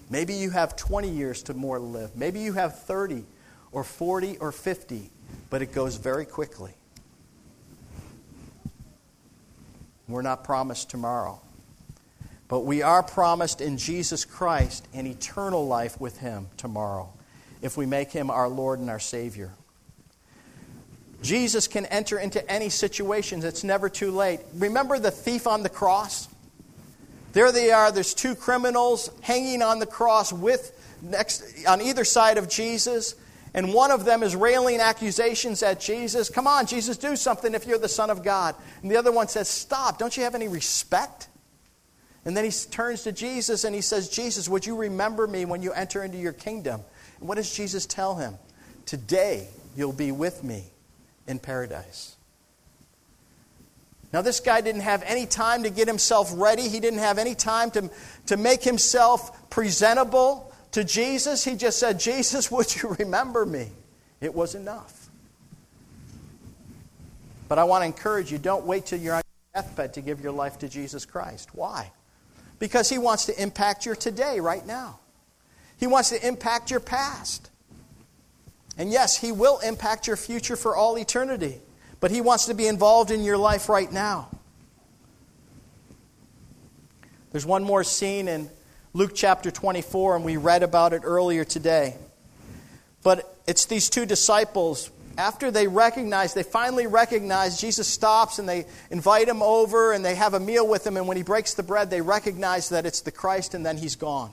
Maybe 0.08 0.32
you 0.32 0.48
have 0.50 0.74
20 0.74 1.10
years 1.10 1.42
to 1.44 1.54
more 1.54 1.76
to 1.76 1.84
live. 1.84 2.16
Maybe 2.16 2.40
you 2.40 2.54
have 2.54 2.82
30 2.84 3.22
or 3.72 3.84
40 3.84 4.38
or 4.38 4.52
50, 4.52 5.10
but 5.50 5.60
it 5.60 5.74
goes 5.74 5.96
very 5.96 6.24
quickly. 6.24 6.72
We're 10.08 10.22
not 10.22 10.44
promised 10.44 10.88
tomorrow. 10.88 11.42
But 12.50 12.64
we 12.64 12.82
are 12.82 13.04
promised 13.04 13.60
in 13.60 13.78
Jesus 13.78 14.24
Christ 14.24 14.86
an 14.92 15.06
eternal 15.06 15.68
life 15.68 16.00
with 16.00 16.18
Him 16.18 16.48
tomorrow 16.56 17.08
if 17.62 17.76
we 17.76 17.86
make 17.86 18.10
Him 18.10 18.28
our 18.28 18.48
Lord 18.48 18.80
and 18.80 18.90
our 18.90 18.98
Savior. 18.98 19.52
Jesus 21.22 21.68
can 21.68 21.86
enter 21.86 22.18
into 22.18 22.44
any 22.50 22.68
situation, 22.68 23.40
It's 23.44 23.62
never 23.62 23.88
too 23.88 24.10
late. 24.10 24.40
Remember 24.54 24.98
the 24.98 25.12
thief 25.12 25.46
on 25.46 25.62
the 25.62 25.68
cross? 25.68 26.26
There 27.34 27.52
they 27.52 27.70
are. 27.70 27.92
There's 27.92 28.14
two 28.14 28.34
criminals 28.34 29.10
hanging 29.20 29.62
on 29.62 29.78
the 29.78 29.86
cross 29.86 30.32
with 30.32 30.76
next 31.02 31.44
on 31.68 31.80
either 31.80 32.04
side 32.04 32.36
of 32.36 32.48
Jesus, 32.48 33.14
And 33.54 33.72
one 33.72 33.92
of 33.92 34.04
them 34.04 34.24
is 34.24 34.34
railing 34.34 34.80
accusations 34.80 35.62
at 35.62 35.80
Jesus. 35.80 36.28
Come 36.28 36.48
on, 36.48 36.66
Jesus, 36.66 36.96
do 36.96 37.14
something 37.14 37.54
if 37.54 37.64
you're 37.64 37.78
the 37.78 37.88
Son 37.88 38.10
of 38.10 38.24
God. 38.24 38.56
And 38.82 38.90
the 38.90 38.96
other 38.96 39.12
one 39.12 39.28
says, 39.28 39.48
Stop, 39.48 39.98
don't 39.98 40.16
you 40.16 40.24
have 40.24 40.34
any 40.34 40.48
respect? 40.48 41.28
And 42.24 42.36
then 42.36 42.44
he 42.44 42.50
turns 42.50 43.02
to 43.04 43.12
Jesus 43.12 43.64
and 43.64 43.74
he 43.74 43.80
says, 43.80 44.08
Jesus, 44.08 44.48
would 44.48 44.66
you 44.66 44.76
remember 44.76 45.26
me 45.26 45.44
when 45.44 45.62
you 45.62 45.72
enter 45.72 46.02
into 46.04 46.18
your 46.18 46.32
kingdom? 46.32 46.82
And 47.18 47.28
what 47.28 47.36
does 47.36 47.54
Jesus 47.54 47.86
tell 47.86 48.16
him? 48.16 48.34
Today 48.84 49.48
you'll 49.76 49.92
be 49.92 50.12
with 50.12 50.44
me 50.44 50.64
in 51.26 51.38
paradise. 51.38 52.16
Now, 54.12 54.22
this 54.22 54.40
guy 54.40 54.60
didn't 54.60 54.80
have 54.80 55.04
any 55.04 55.24
time 55.24 55.62
to 55.62 55.70
get 55.70 55.86
himself 55.86 56.32
ready. 56.34 56.68
He 56.68 56.80
didn't 56.80 56.98
have 56.98 57.16
any 57.18 57.36
time 57.36 57.70
to, 57.72 57.88
to 58.26 58.36
make 58.36 58.62
himself 58.62 59.48
presentable 59.50 60.52
to 60.72 60.82
Jesus. 60.82 61.44
He 61.44 61.54
just 61.54 61.78
said, 61.78 62.00
Jesus, 62.00 62.50
would 62.50 62.74
you 62.74 62.96
remember 62.98 63.46
me? 63.46 63.68
It 64.20 64.34
was 64.34 64.54
enough. 64.54 65.08
But 67.48 67.58
I 67.58 67.64
want 67.64 67.82
to 67.82 67.86
encourage 67.86 68.30
you 68.30 68.38
don't 68.38 68.64
wait 68.64 68.86
till 68.86 68.98
you're 68.98 69.14
on 69.14 69.22
your 69.54 69.62
deathbed 69.62 69.94
to 69.94 70.00
give 70.00 70.20
your 70.20 70.32
life 70.32 70.58
to 70.58 70.68
Jesus 70.68 71.04
Christ. 71.04 71.54
Why? 71.54 71.90
Because 72.60 72.88
He 72.88 72.98
wants 72.98 73.24
to 73.24 73.42
impact 73.42 73.84
your 73.84 73.96
today, 73.96 74.38
right 74.38 74.64
now. 74.64 75.00
He 75.78 75.88
wants 75.88 76.10
to 76.10 76.26
impact 76.26 76.70
your 76.70 76.78
past. 76.78 77.50
And 78.78 78.92
yes, 78.92 79.16
He 79.16 79.32
will 79.32 79.58
impact 79.58 80.06
your 80.06 80.16
future 80.16 80.54
for 80.54 80.76
all 80.76 80.96
eternity. 80.96 81.58
But 81.98 82.12
He 82.12 82.20
wants 82.20 82.46
to 82.46 82.54
be 82.54 82.68
involved 82.68 83.10
in 83.10 83.24
your 83.24 83.36
life 83.36 83.68
right 83.68 83.90
now. 83.90 84.28
There's 87.32 87.46
one 87.46 87.64
more 87.64 87.82
scene 87.82 88.28
in 88.28 88.50
Luke 88.92 89.12
chapter 89.14 89.50
24, 89.50 90.16
and 90.16 90.24
we 90.24 90.36
read 90.36 90.62
about 90.62 90.92
it 90.92 91.02
earlier 91.04 91.44
today. 91.44 91.96
But 93.02 93.36
it's 93.46 93.64
these 93.64 93.88
two 93.88 94.04
disciples. 94.04 94.90
After 95.20 95.50
they 95.50 95.68
recognize, 95.68 96.32
they 96.32 96.42
finally 96.42 96.86
recognize, 96.86 97.60
Jesus 97.60 97.86
stops 97.86 98.38
and 98.38 98.48
they 98.48 98.64
invite 98.90 99.28
him 99.28 99.42
over 99.42 99.92
and 99.92 100.02
they 100.02 100.14
have 100.14 100.32
a 100.32 100.40
meal 100.40 100.66
with 100.66 100.86
him. 100.86 100.96
And 100.96 101.06
when 101.06 101.18
he 101.18 101.22
breaks 101.22 101.52
the 101.52 101.62
bread, 101.62 101.90
they 101.90 102.00
recognize 102.00 102.70
that 102.70 102.86
it's 102.86 103.02
the 103.02 103.10
Christ 103.10 103.52
and 103.52 103.64
then 103.64 103.76
he's 103.76 103.96
gone. 103.96 104.32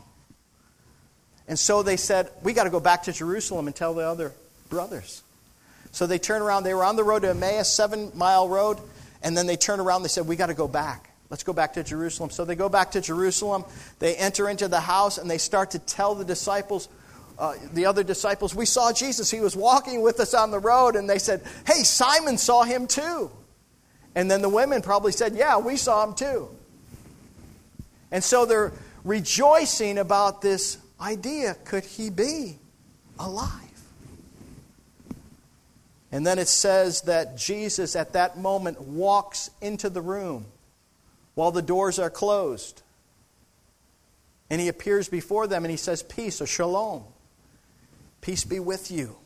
And 1.46 1.60
so 1.60 1.84
they 1.84 1.98
said, 1.98 2.30
We 2.42 2.54
got 2.54 2.64
to 2.64 2.70
go 2.70 2.80
back 2.80 3.04
to 3.04 3.12
Jerusalem 3.12 3.68
and 3.68 3.76
tell 3.76 3.94
the 3.94 4.08
other 4.08 4.32
brothers. 4.70 5.24
So 5.92 6.08
they 6.08 6.20
turn 6.20 6.42
around. 6.42 6.64
They 6.64 6.74
were 6.74 6.86
on 6.86 6.96
the 6.96 7.04
road 7.04 7.24
to 7.24 7.32
Emmaus, 7.32 7.70
seven 7.70 8.10
mile 8.16 8.48
road, 8.48 8.80
and 9.22 9.36
then 9.36 9.46
they 9.46 9.58
turn 9.58 9.82
around. 9.82 10.04
They 10.04 10.08
said, 10.08 10.26
We 10.26 10.38
got 10.38 10.48
to 10.48 10.54
go 10.54 10.70
back. 10.70 11.12
Let's 11.30 11.44
go 11.44 11.52
back 11.52 11.74
to 11.74 11.84
Jerusalem. 11.84 12.30
So 12.30 12.46
they 12.46 12.56
go 12.56 12.70
back 12.70 12.92
to 12.92 13.02
Jerusalem. 13.02 13.66
They 14.00 14.16
enter 14.16 14.48
into 14.48 14.70
the 14.70 14.80
house 14.80 15.18
and 15.18 15.30
they 15.30 15.38
start 15.38 15.72
to 15.72 15.80
tell 15.80 16.16
the 16.16 16.24
disciples, 16.24 16.88
uh, 17.40 17.54
the 17.74 17.86
other 17.86 18.04
disciples, 18.04 18.56
We 18.56 18.66
saw 18.66 18.92
Jesus. 18.92 19.30
He 19.30 19.40
was 19.40 19.56
walking 19.56 20.02
with 20.02 20.20
us 20.20 20.34
on 20.34 20.52
the 20.52 20.60
road. 20.60 20.96
And 20.96 21.10
they 21.10 21.20
said, 21.20 21.44
Hey, 21.66 21.84
Simon 21.84 22.38
saw 22.38 22.64
him 22.64 22.88
too. 22.88 23.32
And 24.16 24.32
then 24.32 24.42
the 24.42 24.50
women 24.50 24.82
probably 24.82 25.12
said, 25.12 25.36
Yeah, 25.36 25.58
we 25.58 25.78
saw 25.78 26.04
him 26.04 26.16
too. 26.16 26.50
And 28.12 28.24
so 28.24 28.46
they're 28.46 28.74
rejoicing 29.04 29.98
about 29.98 30.42
this 30.42 30.78
idea 31.00 31.56
could 31.66 31.84
he 31.84 32.10
be 32.10 32.58
alive? 33.20 33.52
And 36.12 36.26
then 36.26 36.40
it 36.40 36.48
says 36.48 37.02
that 37.02 37.38
Jesus 37.38 37.96
at 37.96 38.14
that 38.14 38.38
moment 38.38 38.82
walks 38.82 39.52
into 39.62 39.90
the 39.90 40.02
room 40.02 40.46
while 41.36 41.52
the 41.52 41.62
doors 41.62 42.00
are 42.00 42.10
closed. 42.10 42.82
And 44.50 44.62
he 44.62 44.70
appears 44.70 45.10
before 45.10 45.46
them 45.46 45.66
and 45.66 45.72
he 45.72 45.78
says, 45.78 46.02
Peace 46.02 46.42
or 46.42 46.48
shalom. 46.48 47.04
Peace 48.22 48.44
be 48.44 48.60
with 48.60 48.92
you. 48.92 49.18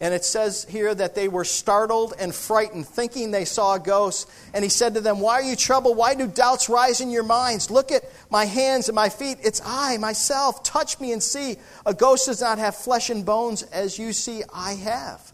And 0.00 0.14
it 0.14 0.24
says 0.24 0.64
here 0.68 0.94
that 0.94 1.16
they 1.16 1.26
were 1.26 1.44
startled 1.44 2.14
and 2.20 2.32
frightened, 2.32 2.86
thinking 2.86 3.30
they 3.30 3.44
saw 3.44 3.74
a 3.74 3.80
ghost. 3.80 4.30
And 4.54 4.62
he 4.62 4.70
said 4.70 4.94
to 4.94 5.00
them, 5.00 5.18
Why 5.18 5.34
are 5.34 5.42
you 5.42 5.56
troubled? 5.56 5.96
Why 5.96 6.14
do 6.14 6.28
doubts 6.28 6.68
rise 6.68 7.00
in 7.00 7.10
your 7.10 7.24
minds? 7.24 7.68
Look 7.68 7.90
at 7.90 8.04
my 8.30 8.44
hands 8.44 8.88
and 8.88 8.94
my 8.94 9.08
feet. 9.08 9.38
It's 9.42 9.60
I, 9.64 9.96
myself. 9.96 10.62
Touch 10.62 11.00
me 11.00 11.12
and 11.12 11.20
see. 11.20 11.56
A 11.84 11.92
ghost 11.92 12.26
does 12.26 12.40
not 12.40 12.58
have 12.58 12.76
flesh 12.76 13.10
and 13.10 13.26
bones 13.26 13.64
as 13.64 13.98
you 13.98 14.12
see 14.12 14.42
I 14.54 14.74
have. 14.74 15.32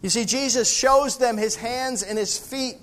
You 0.00 0.08
see, 0.08 0.24
Jesus 0.24 0.74
shows 0.74 1.18
them 1.18 1.36
his 1.36 1.54
hands 1.54 2.02
and 2.02 2.16
his 2.18 2.38
feet. 2.38 2.76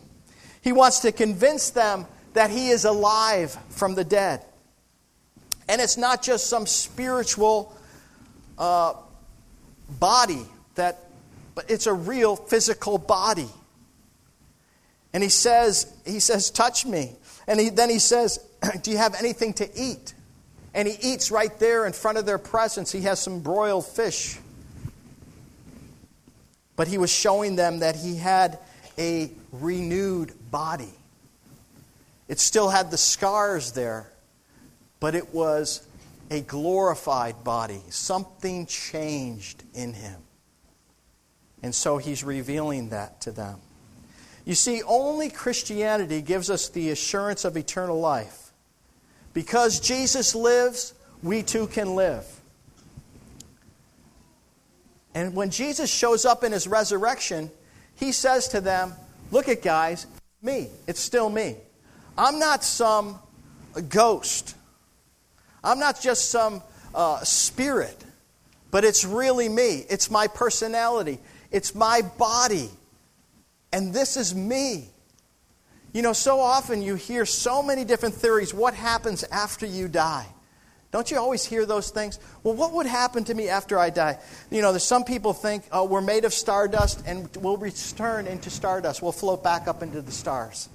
He 0.61 0.73
wants 0.73 0.99
to 0.99 1.11
convince 1.11 1.71
them 1.71 2.05
that 2.33 2.51
he 2.51 2.69
is 2.69 2.85
alive 2.85 3.57
from 3.69 3.95
the 3.95 4.03
dead. 4.03 4.45
And 5.67 5.81
it's 5.81 5.97
not 5.97 6.21
just 6.21 6.47
some 6.47 6.67
spiritual 6.67 7.75
uh, 8.61 8.93
body 9.99 10.45
that 10.75 10.99
but 11.53 11.69
it's 11.69 11.85
a 11.85 11.93
real 11.93 12.37
physical 12.37 12.97
body. 12.97 13.49
And 15.11 15.21
he 15.21 15.27
says 15.27 15.93
he 16.05 16.21
says 16.21 16.49
touch 16.49 16.85
me. 16.85 17.17
And 17.47 17.59
he, 17.59 17.69
then 17.69 17.89
he 17.89 17.99
says 17.99 18.39
do 18.83 18.91
you 18.91 18.97
have 18.97 19.15
anything 19.15 19.53
to 19.55 19.69
eat? 19.75 20.13
And 20.73 20.87
he 20.87 20.95
eats 21.01 21.31
right 21.31 21.57
there 21.59 21.85
in 21.85 21.91
front 21.91 22.17
of 22.17 22.25
their 22.25 22.37
presence. 22.37 22.93
He 22.93 23.01
has 23.01 23.19
some 23.19 23.41
broiled 23.41 23.85
fish. 23.85 24.37
But 26.77 26.87
he 26.87 26.97
was 26.97 27.11
showing 27.11 27.57
them 27.57 27.79
that 27.79 27.97
he 27.97 28.15
had 28.15 28.57
a 28.97 29.29
renewed 29.51 30.33
body. 30.49 30.93
It 32.29 32.39
still 32.39 32.69
had 32.69 32.91
the 32.91 32.97
scars 32.97 33.73
there 33.73 34.11
but 35.01 35.15
it 35.15 35.33
was 35.33 35.85
a 36.31 36.41
glorified 36.41 37.43
body. 37.43 37.81
Something 37.89 38.65
changed 38.65 39.63
in 39.75 39.93
him. 39.93 40.21
And 41.61 41.75
so 41.75 41.97
he's 41.97 42.23
revealing 42.23 42.89
that 42.89 43.21
to 43.21 43.31
them. 43.31 43.59
You 44.45 44.55
see, 44.55 44.81
only 44.81 45.29
Christianity 45.29 46.21
gives 46.21 46.49
us 46.49 46.69
the 46.69 46.89
assurance 46.89 47.45
of 47.45 47.57
eternal 47.57 47.99
life. 47.99 48.51
Because 49.33 49.79
Jesus 49.79 50.33
lives, 50.33 50.93
we 51.21 51.43
too 51.43 51.67
can 51.67 51.95
live. 51.95 52.25
And 55.13 55.35
when 55.35 55.51
Jesus 55.51 55.93
shows 55.93 56.25
up 56.25 56.43
in 56.43 56.53
his 56.53 56.65
resurrection, 56.65 57.51
he 57.95 58.13
says 58.13 58.47
to 58.49 58.61
them, 58.61 58.93
Look 59.31 59.47
at 59.47 59.61
guys, 59.61 60.07
me. 60.41 60.69
It's 60.87 60.99
still 60.99 61.29
me. 61.29 61.57
I'm 62.17 62.39
not 62.39 62.63
some 62.63 63.19
ghost. 63.89 64.55
I'm 65.63 65.79
not 65.79 66.01
just 66.01 66.29
some 66.29 66.61
uh, 66.93 67.23
spirit, 67.23 68.03
but 68.71 68.83
it's 68.83 69.05
really 69.05 69.49
me. 69.49 69.85
It's 69.89 70.09
my 70.09 70.27
personality, 70.27 71.19
it's 71.51 71.75
my 71.75 72.01
body. 72.17 72.69
And 73.73 73.93
this 73.93 74.17
is 74.17 74.35
me. 74.35 74.89
You 75.93 76.01
know, 76.01 76.13
so 76.13 76.39
often 76.39 76.81
you 76.81 76.95
hear 76.95 77.25
so 77.25 77.61
many 77.61 77.85
different 77.85 78.15
theories 78.15 78.53
what 78.53 78.73
happens 78.73 79.23
after 79.25 79.65
you 79.65 79.87
die. 79.87 80.27
Don't 80.91 81.09
you 81.09 81.17
always 81.17 81.45
hear 81.45 81.65
those 81.65 81.89
things? 81.89 82.19
Well, 82.43 82.53
what 82.53 82.73
would 82.73 82.85
happen 82.85 83.23
to 83.25 83.33
me 83.33 83.47
after 83.47 83.79
I 83.79 83.89
die? 83.89 84.19
You 84.49 84.61
know, 84.61 84.71
there's 84.71 84.83
some 84.83 85.05
people 85.05 85.31
think, 85.31 85.63
oh, 85.71 85.85
we're 85.85 86.01
made 86.01 86.25
of 86.25 86.33
stardust 86.33 87.01
and 87.05 87.29
we'll 87.37 87.57
return 87.57 88.27
into 88.27 88.49
stardust. 88.49 89.01
We'll 89.01 89.13
float 89.13 89.41
back 89.41 89.69
up 89.69 89.83
into 89.83 90.01
the 90.01 90.11
stars. 90.11 90.67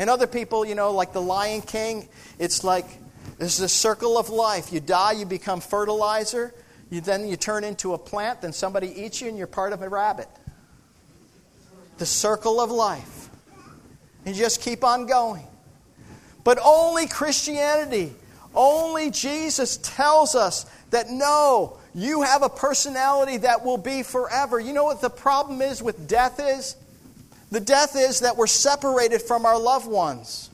And 0.00 0.08
other 0.08 0.26
people, 0.26 0.64
you 0.64 0.74
know, 0.74 0.92
like 0.92 1.12
the 1.12 1.20
Lion 1.20 1.60
King, 1.60 2.08
it's 2.38 2.64
like 2.64 2.86
this 3.36 3.58
is 3.58 3.60
a 3.60 3.68
circle 3.68 4.16
of 4.16 4.30
life. 4.30 4.72
You 4.72 4.80
die, 4.80 5.12
you 5.12 5.26
become 5.26 5.60
fertilizer, 5.60 6.54
you, 6.88 7.02
then 7.02 7.28
you 7.28 7.36
turn 7.36 7.64
into 7.64 7.92
a 7.92 7.98
plant, 7.98 8.40
then 8.40 8.54
somebody 8.54 8.88
eats 8.88 9.20
you, 9.20 9.28
and 9.28 9.36
you're 9.36 9.46
part 9.46 9.74
of 9.74 9.82
a 9.82 9.88
rabbit. 9.90 10.26
The 11.98 12.06
circle 12.06 12.62
of 12.62 12.70
life. 12.70 13.28
And 14.24 14.34
you 14.34 14.42
just 14.42 14.62
keep 14.62 14.84
on 14.84 15.04
going. 15.04 15.46
But 16.44 16.58
only 16.64 17.06
Christianity, 17.06 18.14
only 18.54 19.10
Jesus 19.10 19.76
tells 19.82 20.34
us 20.34 20.64
that 20.92 21.10
no, 21.10 21.76
you 21.94 22.22
have 22.22 22.42
a 22.42 22.48
personality 22.48 23.36
that 23.36 23.66
will 23.66 23.76
be 23.76 24.02
forever. 24.02 24.58
You 24.58 24.72
know 24.72 24.84
what 24.84 25.02
the 25.02 25.10
problem 25.10 25.60
is 25.60 25.82
with 25.82 26.08
death 26.08 26.40
is? 26.40 26.74
The 27.50 27.60
death 27.60 27.96
is 27.96 28.20
that 28.20 28.36
we're 28.36 28.46
separated 28.46 29.22
from 29.22 29.44
our 29.44 29.58
loved 29.58 29.88
ones. 29.88 30.50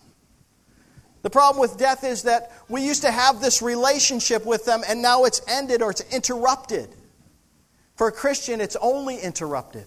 The 1.23 1.31
problem 1.31 1.61
with 1.61 1.77
death 1.77 2.05
is 2.05 2.23
that 2.23 2.53
we 2.69 2.85
used 2.85 3.03
to 3.03 3.11
have 3.11 3.41
this 3.41 3.61
relationship 3.61 4.47
with 4.47 4.65
them 4.65 4.83
and 4.89 5.03
now 5.03 5.25
it's 5.25 5.43
ended 5.49 5.83
or 5.83 5.91
it's 5.91 6.03
interrupted. 6.15 6.89
For 7.97 8.09
a 8.09 8.13
Christian, 8.13 8.61
it's 8.61 8.77
only 8.77 9.19
interrupted. 9.19 9.87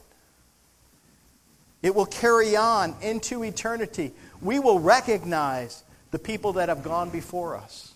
It 1.82 1.96
will 1.96 2.06
carry 2.06 2.56
on 2.56 2.96
into 3.02 3.44
eternity. 3.44 4.12
We 4.42 4.60
will 4.60 4.80
recognize 4.80 5.84
the 6.12 6.20
people 6.20 6.54
that 6.54 6.70
have 6.70 6.84
gone 6.84 7.10
before 7.10 7.56
us. 7.56 7.94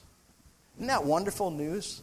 Isn't 0.77 0.87
that 0.87 1.03
wonderful 1.03 1.51
news? 1.51 2.01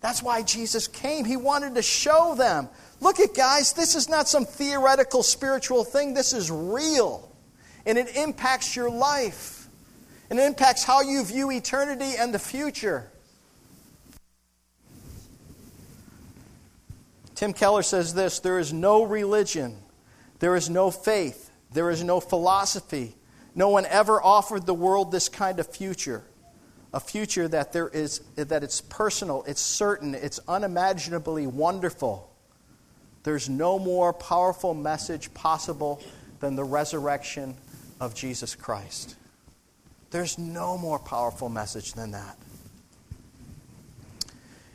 That's 0.00 0.22
why 0.22 0.42
Jesus 0.42 0.88
came. 0.88 1.24
He 1.24 1.36
wanted 1.36 1.74
to 1.76 1.82
show 1.82 2.34
them 2.34 2.68
look 3.00 3.20
at 3.20 3.34
guys, 3.34 3.72
this 3.72 3.94
is 3.94 4.08
not 4.08 4.28
some 4.28 4.44
theoretical 4.44 5.22
spiritual 5.22 5.84
thing, 5.84 6.14
this 6.14 6.32
is 6.32 6.50
real. 6.50 7.30
And 7.86 7.96
it 7.96 8.14
impacts 8.16 8.76
your 8.76 8.90
life, 8.90 9.66
and 10.28 10.38
it 10.38 10.42
impacts 10.44 10.84
how 10.84 11.00
you 11.00 11.24
view 11.24 11.50
eternity 11.50 12.12
and 12.18 12.32
the 12.32 12.38
future. 12.38 13.10
Tim 17.34 17.54
Keller 17.54 17.82
says 17.82 18.12
this 18.12 18.40
there 18.40 18.58
is 18.58 18.72
no 18.72 19.02
religion, 19.02 19.76
there 20.40 20.56
is 20.56 20.68
no 20.68 20.90
faith, 20.90 21.50
there 21.72 21.90
is 21.90 22.04
no 22.04 22.20
philosophy. 22.20 23.16
No 23.54 23.68
one 23.68 23.86
ever 23.86 24.22
offered 24.22 24.66
the 24.66 24.74
world 24.74 25.10
this 25.10 25.28
kind 25.28 25.58
of 25.58 25.66
future. 25.66 26.22
A 26.92 27.00
future 27.00 27.46
that 27.48 27.72
there 27.72 27.88
is 27.88 28.20
that 28.36 28.62
it's 28.62 28.80
personal, 28.80 29.44
it's 29.46 29.60
certain, 29.60 30.14
it's 30.14 30.40
unimaginably 30.48 31.46
wonderful. 31.46 32.29
There's 33.22 33.48
no 33.48 33.78
more 33.78 34.12
powerful 34.12 34.74
message 34.74 35.32
possible 35.34 36.02
than 36.40 36.56
the 36.56 36.64
resurrection 36.64 37.54
of 38.00 38.14
Jesus 38.14 38.54
Christ. 38.54 39.16
There's 40.10 40.38
no 40.38 40.78
more 40.78 40.98
powerful 40.98 41.48
message 41.48 41.92
than 41.92 42.12
that. 42.12 42.36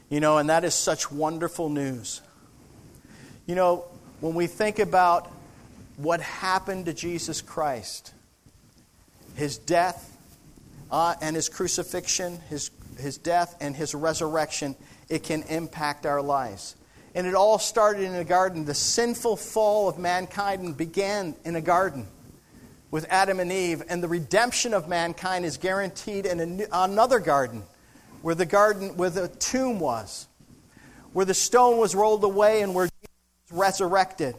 You 0.10 0.20
know, 0.20 0.38
and 0.38 0.50
that 0.50 0.64
is 0.64 0.76
such 0.76 1.12
wonderful 1.12 1.70
news. 1.70 2.22
You 3.48 3.56
know, 3.56 3.86
when 4.22 4.36
we 4.36 4.48
think 4.48 4.80
about 4.80 5.32
what 5.98 6.22
happened 6.22 6.86
to 6.86 6.94
Jesus 6.94 7.42
Christ, 7.42 8.14
his 9.36 9.58
death 9.58 10.16
uh, 10.92 11.16
and 11.22 11.36
his 11.36 11.50
crucifixion, 11.50 12.40
his, 12.50 12.70
his 13.00 13.18
death 13.18 13.56
and 13.60 13.76
his 13.76 13.96
resurrection, 13.96 14.76
it 15.10 15.24
can 15.24 15.44
impact 15.44 16.06
our 16.06 16.22
lives. 16.22 16.76
And 17.16 17.26
it 17.26 17.34
all 17.34 17.58
started 17.58 18.04
in 18.04 18.14
a 18.14 18.26
garden. 18.26 18.66
The 18.66 18.74
sinful 18.76 19.38
fall 19.38 19.90
of 19.90 19.98
mankind 19.98 20.78
began 20.78 21.34
in 21.46 21.56
a 21.56 21.62
garden 21.62 22.08
with 22.92 23.06
Adam 23.10 23.40
and 23.40 23.52
Eve, 23.52 23.84
and 23.90 24.02
the 24.04 24.08
redemption 24.08 24.74
of 24.74 24.88
mankind 24.88 25.44
is 25.44 25.58
guaranteed 25.58 26.26
in 26.26 26.58
new, 26.58 26.68
another 26.72 27.20
garden, 27.20 27.64
where 28.22 28.36
the 28.36 28.46
garden, 28.46 28.96
where 28.96 29.10
the 29.10 29.28
tomb 29.28 29.80
was, 29.80 30.28
where 31.12 31.26
the 31.26 31.34
stone 31.34 31.78
was 31.78 31.96
rolled 31.96 32.24
away, 32.24 32.62
and 32.62 32.76
where 32.76 32.86
Jesus 32.86 33.52
was 33.52 33.60
resurrected. 33.60 34.36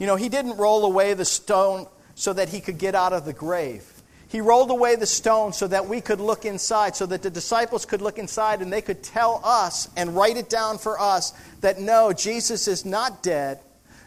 You 0.00 0.06
know, 0.06 0.16
he 0.16 0.28
didn't 0.28 0.56
roll 0.56 0.84
away 0.84 1.14
the 1.14 1.24
stone 1.24 1.86
so 2.14 2.32
that 2.32 2.48
he 2.48 2.60
could 2.60 2.78
get 2.78 2.94
out 2.94 3.12
of 3.12 3.24
the 3.24 3.32
grave. 3.32 3.97
He 4.28 4.42
rolled 4.42 4.70
away 4.70 4.94
the 4.96 5.06
stone 5.06 5.54
so 5.54 5.66
that 5.68 5.88
we 5.88 6.02
could 6.02 6.20
look 6.20 6.44
inside, 6.44 6.94
so 6.94 7.06
that 7.06 7.22
the 7.22 7.30
disciples 7.30 7.86
could 7.86 8.02
look 8.02 8.18
inside 8.18 8.60
and 8.60 8.70
they 8.70 8.82
could 8.82 9.02
tell 9.02 9.40
us 9.42 9.88
and 9.96 10.14
write 10.14 10.36
it 10.36 10.50
down 10.50 10.76
for 10.76 11.00
us 11.00 11.32
that 11.62 11.80
no, 11.80 12.12
Jesus 12.12 12.68
is 12.68 12.84
not 12.84 13.22
dead. 13.22 13.58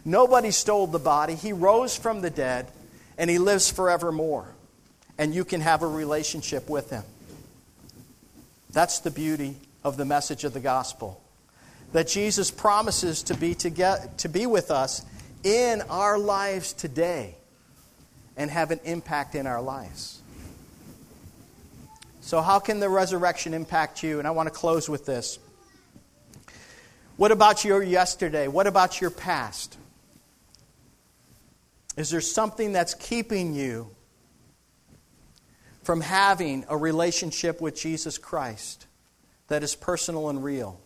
Nobody 0.06 0.52
stole 0.52 0.86
the 0.86 1.00
body. 1.00 1.34
He 1.34 1.54
rose 1.54 1.98
from 1.98 2.22
the 2.22 2.30
dead 2.30 2.72
and 3.18 3.32
he 3.32 3.40
lives 3.40 3.72
forevermore. 3.72 4.48
And 5.18 5.34
you 5.34 5.44
can 5.44 5.62
have 5.62 5.82
a 5.82 5.88
relationship 5.88 6.70
with 6.70 6.92
him. 6.92 7.04
That's 8.72 9.00
the 9.00 9.12
beauty 9.12 9.56
of 9.84 9.98
the 9.98 10.06
message 10.06 10.44
of 10.44 10.54
the 10.54 10.60
gospel. 10.60 11.22
That 11.94 12.08
Jesus 12.08 12.52
promises 12.52 13.24
to 13.24 13.34
be, 13.34 13.56
to, 13.56 13.72
get, 13.72 14.20
to 14.20 14.30
be 14.30 14.46
with 14.46 14.70
us 14.70 15.04
in 15.44 15.82
our 15.90 16.20
lives 16.20 16.74
today 16.74 17.36
and 18.38 18.50
have 18.50 18.72
an 18.72 18.80
impact 18.84 19.36
in 19.36 19.48
our 19.48 19.62
lives. 19.62 20.22
So, 22.22 22.42
how 22.42 22.60
can 22.60 22.80
the 22.80 22.90
resurrection 22.90 23.54
impact 23.54 24.04
you? 24.04 24.20
And 24.20 24.28
I 24.28 24.32
want 24.32 24.48
to 24.48 24.54
close 24.54 24.88
with 24.88 25.06
this. 25.06 25.40
What 27.18 27.32
about 27.32 27.66
your 27.66 27.84
yesterday? 27.84 28.48
What 28.48 28.68
about 28.68 29.02
your 29.02 29.10
past? 29.10 29.78
Is 31.98 32.10
there 32.10 32.22
something 32.22 32.72
that's 32.72 32.94
keeping 32.94 33.54
you 33.54 33.90
from 35.84 36.02
having 36.02 36.66
a 36.70 36.78
relationship 36.78 37.60
with 37.60 37.76
Jesus 37.76 38.18
Christ 38.18 38.88
that 39.50 39.62
is 39.62 39.76
personal 39.76 40.30
and 40.30 40.44
real? 40.44 40.80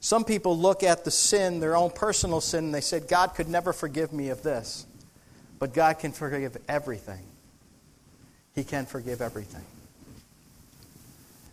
Some 0.00 0.24
people 0.24 0.58
look 0.58 0.82
at 0.82 1.04
the 1.04 1.10
sin, 1.10 1.60
their 1.60 1.76
own 1.76 1.90
personal 1.90 2.40
sin, 2.40 2.66
and 2.66 2.74
they 2.74 2.80
said, 2.80 3.08
God 3.08 3.34
could 3.34 3.48
never 3.48 3.72
forgive 3.72 4.12
me 4.12 4.30
of 4.30 4.42
this. 4.42 4.86
But 5.58 5.74
God 5.74 5.98
can 5.98 6.12
forgive 6.12 6.56
everything. 6.68 7.22
He 8.54 8.64
can 8.64 8.86
forgive 8.86 9.20
everything. 9.20 9.64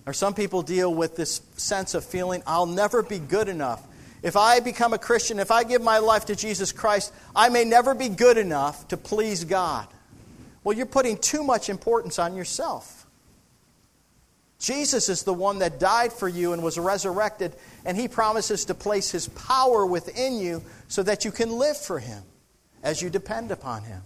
Or 0.06 0.14
some 0.14 0.34
people 0.34 0.62
deal 0.62 0.94
with 0.94 1.16
this 1.16 1.42
sense 1.58 1.96
of 1.96 2.06
feeling, 2.06 2.44
I'll 2.46 2.68
never 2.68 3.02
be 3.02 3.18
good 3.18 3.48
enough. 3.48 3.86
If 4.22 4.36
I 4.36 4.60
become 4.60 4.94
a 4.94 4.98
Christian, 4.98 5.40
if 5.40 5.52
I 5.52 5.64
give 5.64 5.82
my 5.82 5.98
life 5.98 6.26
to 6.26 6.36
Jesus 6.36 6.72
Christ, 6.72 7.14
I 7.36 7.50
may 7.50 7.64
never 7.64 7.96
be 7.96 8.10
good 8.10 8.38
enough 8.38 8.88
to 8.90 8.98
please 8.98 9.44
God. 9.44 9.88
Well, 10.64 10.76
you're 10.76 10.86
putting 10.86 11.18
too 11.18 11.44
much 11.44 11.70
importance 11.70 12.18
on 12.18 12.36
yourself. 12.36 13.06
Jesus 14.60 15.10
is 15.10 15.24
the 15.24 15.34
one 15.34 15.60
that 15.60 15.80
died 15.80 16.12
for 16.12 16.28
you 16.28 16.54
and 16.54 16.64
was 16.64 16.80
resurrected, 16.80 17.56
and 17.84 17.98
he 17.98 18.08
promises 18.08 18.66
to 18.66 18.74
place 18.74 19.12
his 19.12 19.28
power 19.28 19.86
within 19.86 20.40
you 20.40 20.64
so 20.88 21.04
that 21.04 21.26
you 21.26 21.32
can 21.32 21.52
live 21.52 21.78
for 21.78 22.00
him 22.00 22.24
as 22.86 23.02
you 23.02 23.10
depend 23.10 23.50
upon 23.52 23.82
him. 23.82 24.04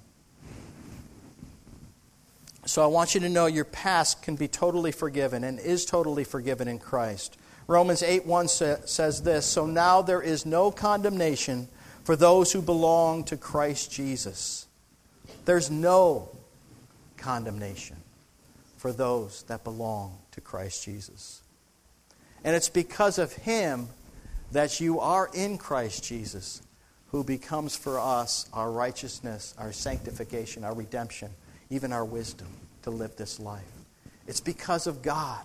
So 2.65 2.81
I 2.81 2.87
want 2.87 3.13
you 3.13 3.19
to 3.21 3.29
know 3.29 3.45
your 3.45 3.65
past 3.65 4.21
can 4.21 4.37
be 4.37 4.47
totally 4.47 4.93
forgiven 4.93 5.43
and 5.43 5.59
is 5.59 5.85
totally 5.85 6.23
forgiven 6.23 6.67
in 6.67 6.79
Christ. 6.79 7.37
Romans 7.67 8.01
8 8.01 8.25
1 8.25 8.47
says 8.47 9.21
this 9.21 9.45
So 9.45 9.65
now 9.65 10.01
there 10.01 10.21
is 10.21 10.45
no 10.45 10.71
condemnation 10.71 11.67
for 12.03 12.15
those 12.15 12.53
who 12.53 12.61
belong 12.61 13.25
to 13.25 13.37
Christ 13.37 13.91
Jesus. 13.91 14.65
There's 15.45 15.69
no 15.69 16.29
condemnation 17.17 17.97
for 18.77 18.93
those 18.93 19.43
that 19.43 19.65
belong 19.65 20.17
to 20.31 20.41
Christ 20.41 20.85
Jesus. 20.85 21.41
And 22.45 22.55
it's 22.55 22.69
because 22.69 23.19
of 23.19 23.33
Him 23.33 23.89
that 24.53 24.79
you 24.79 25.01
are 25.01 25.29
in 25.33 25.57
Christ 25.57 26.05
Jesus, 26.05 26.61
who 27.11 27.23
becomes 27.23 27.75
for 27.75 27.99
us 27.99 28.47
our 28.53 28.71
righteousness, 28.71 29.53
our 29.57 29.71
sanctification, 29.71 30.63
our 30.63 30.73
redemption, 30.73 31.29
even 31.69 31.91
our 31.91 32.05
wisdom 32.05 32.47
to 32.83 32.89
live 32.89 33.15
this 33.15 33.39
life. 33.39 33.63
It's 34.27 34.41
because 34.41 34.85
of 34.87 35.01
God. 35.01 35.41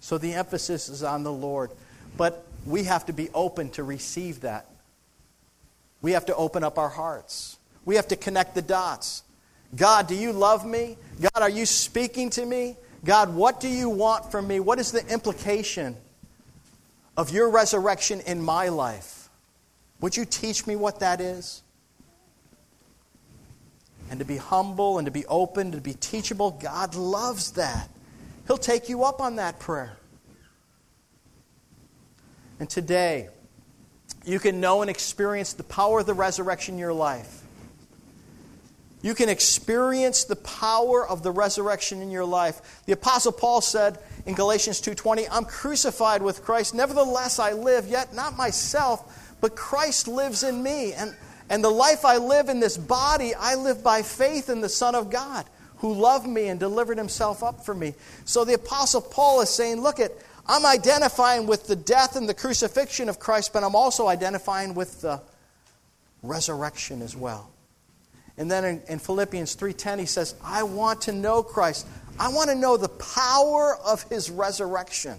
So 0.00 0.16
the 0.16 0.34
emphasis 0.34 0.88
is 0.88 1.02
on 1.02 1.22
the 1.22 1.32
Lord. 1.32 1.70
But 2.16 2.46
we 2.64 2.84
have 2.84 3.06
to 3.06 3.12
be 3.12 3.28
open 3.34 3.70
to 3.70 3.82
receive 3.82 4.40
that. 4.40 4.66
We 6.00 6.12
have 6.12 6.26
to 6.26 6.36
open 6.36 6.64
up 6.64 6.78
our 6.78 6.88
hearts. 6.88 7.58
We 7.84 7.96
have 7.96 8.08
to 8.08 8.16
connect 8.16 8.54
the 8.54 8.62
dots. 8.62 9.22
God, 9.76 10.06
do 10.06 10.14
you 10.14 10.32
love 10.32 10.64
me? 10.64 10.96
God, 11.20 11.42
are 11.42 11.50
you 11.50 11.66
speaking 11.66 12.30
to 12.30 12.44
me? 12.44 12.76
God, 13.04 13.34
what 13.34 13.60
do 13.60 13.68
you 13.68 13.88
want 13.88 14.30
from 14.30 14.46
me? 14.46 14.60
What 14.60 14.78
is 14.78 14.92
the 14.92 15.06
implication 15.12 15.96
of 17.16 17.30
your 17.30 17.50
resurrection 17.50 18.20
in 18.20 18.40
my 18.40 18.68
life? 18.68 19.17
Would 20.00 20.16
you 20.16 20.24
teach 20.24 20.66
me 20.66 20.76
what 20.76 21.00
that 21.00 21.20
is? 21.20 21.62
And 24.10 24.18
to 24.20 24.24
be 24.24 24.36
humble 24.36 24.98
and 24.98 25.06
to 25.06 25.10
be 25.10 25.26
open, 25.26 25.72
to 25.72 25.80
be 25.80 25.94
teachable, 25.94 26.52
God 26.52 26.94
loves 26.94 27.52
that. 27.52 27.90
He'll 28.46 28.56
take 28.56 28.88
you 28.88 29.04
up 29.04 29.20
on 29.20 29.36
that 29.36 29.58
prayer. 29.58 29.96
And 32.60 32.68
today, 32.68 33.28
you 34.24 34.38
can 34.38 34.60
know 34.60 34.80
and 34.82 34.90
experience 34.90 35.52
the 35.52 35.62
power 35.64 36.00
of 36.00 36.06
the 36.06 36.14
resurrection 36.14 36.74
in 36.74 36.80
your 36.80 36.92
life. 36.92 37.42
You 39.00 39.14
can 39.14 39.28
experience 39.28 40.24
the 40.24 40.36
power 40.36 41.06
of 41.06 41.22
the 41.22 41.30
resurrection 41.30 42.02
in 42.02 42.10
your 42.10 42.24
life. 42.24 42.82
The 42.86 42.92
apostle 42.92 43.30
Paul 43.30 43.60
said 43.60 43.98
in 44.26 44.34
Galatians 44.34 44.80
2:20, 44.80 45.28
"I'm 45.28 45.44
crucified 45.44 46.20
with 46.20 46.42
Christ, 46.42 46.74
nevertheless 46.74 47.38
I 47.38 47.52
live, 47.52 47.86
yet 47.86 48.12
not 48.12 48.36
myself, 48.36 49.04
but 49.40 49.56
Christ 49.56 50.08
lives 50.08 50.42
in 50.42 50.62
me." 50.62 50.92
And 50.92 51.14
and 51.50 51.64
the 51.64 51.70
life 51.70 52.04
I 52.04 52.18
live 52.18 52.48
in 52.48 52.60
this 52.60 52.76
body, 52.76 53.34
I 53.34 53.54
live 53.54 53.82
by 53.82 54.02
faith 54.02 54.50
in 54.50 54.60
the 54.60 54.68
Son 54.68 54.94
of 54.94 55.10
God 55.10 55.46
who 55.78 55.94
loved 55.94 56.26
me 56.26 56.48
and 56.48 56.58
delivered 56.58 56.98
himself 56.98 57.42
up 57.42 57.64
for 57.64 57.74
me. 57.74 57.94
So 58.24 58.44
the 58.44 58.54
Apostle 58.54 59.00
Paul 59.00 59.40
is 59.40 59.48
saying, 59.48 59.80
look 59.80 60.00
at, 60.00 60.12
I'm 60.46 60.66
identifying 60.66 61.46
with 61.46 61.66
the 61.66 61.76
death 61.76 62.16
and 62.16 62.28
the 62.28 62.34
crucifixion 62.34 63.08
of 63.08 63.18
Christ, 63.18 63.52
but 63.52 63.62
I'm 63.62 63.76
also 63.76 64.08
identifying 64.08 64.74
with 64.74 65.00
the 65.02 65.22
resurrection 66.22 67.00
as 67.00 67.14
well. 67.16 67.50
And 68.36 68.50
then 68.50 68.64
in, 68.64 68.82
in 68.88 68.98
Philippians 68.98 69.56
3:10 69.56 70.00
he 70.00 70.06
says, 70.06 70.34
I 70.44 70.62
want 70.62 71.02
to 71.02 71.12
know 71.12 71.42
Christ. 71.42 71.86
I 72.18 72.28
want 72.28 72.50
to 72.50 72.56
know 72.56 72.76
the 72.76 72.88
power 72.88 73.76
of 73.84 74.02
his 74.04 74.30
resurrection. 74.30 75.18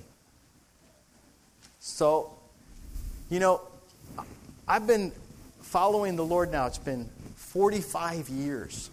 So, 1.80 2.34
you 3.30 3.40
know, 3.40 3.62
I've 4.70 4.86
been 4.86 5.12
following 5.62 6.16
the 6.16 6.24
Lord 6.24 6.52
now. 6.52 6.68
It's 6.68 6.78
been 6.78 7.10
45 7.38 8.30
years. 8.30 8.92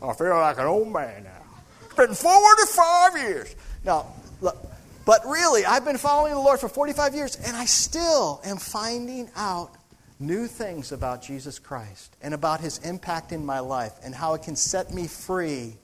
I 0.00 0.14
feel 0.14 0.30
like 0.30 0.58
an 0.58 0.64
old 0.64 0.90
man 0.90 1.24
now. 1.24 1.42
It's 1.84 1.94
been 1.94 2.14
45 2.14 3.16
years. 3.18 3.54
Now, 3.84 4.06
look, 4.40 4.56
but 5.04 5.26
really, 5.26 5.66
I've 5.66 5.84
been 5.84 5.98
following 5.98 6.32
the 6.32 6.40
Lord 6.40 6.58
for 6.58 6.70
45 6.70 7.14
years, 7.14 7.36
and 7.36 7.54
I 7.54 7.66
still 7.66 8.40
am 8.46 8.56
finding 8.56 9.30
out 9.36 9.72
new 10.18 10.46
things 10.46 10.90
about 10.90 11.20
Jesus 11.20 11.58
Christ 11.58 12.16
and 12.22 12.32
about 12.32 12.60
his 12.60 12.78
impact 12.78 13.30
in 13.30 13.44
my 13.44 13.58
life 13.58 13.92
and 14.02 14.14
how 14.14 14.32
it 14.32 14.42
can 14.42 14.56
set 14.56 14.90
me 14.94 15.06
free 15.06 15.74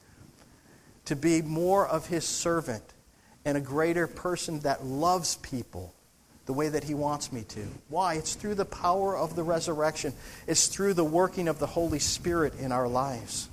to 1.04 1.14
be 1.14 1.42
more 1.42 1.86
of 1.86 2.06
his 2.06 2.24
servant 2.24 2.84
and 3.44 3.58
a 3.58 3.60
greater 3.60 4.06
person 4.06 4.60
that 4.60 4.82
loves 4.82 5.36
people 5.36 5.92
the 6.48 6.54
way 6.54 6.70
that 6.70 6.82
He 6.82 6.94
wants 6.94 7.30
me 7.30 7.42
to. 7.42 7.60
Why? 7.90 8.14
It's 8.14 8.34
through 8.34 8.54
the 8.54 8.64
power 8.64 9.14
of 9.14 9.36
the 9.36 9.42
resurrection, 9.42 10.14
it's 10.46 10.68
through 10.68 10.94
the 10.94 11.04
working 11.04 11.46
of 11.46 11.58
the 11.58 11.66
Holy 11.66 11.98
Spirit 11.98 12.54
in 12.58 12.72
our 12.72 12.88
lives. 12.88 13.50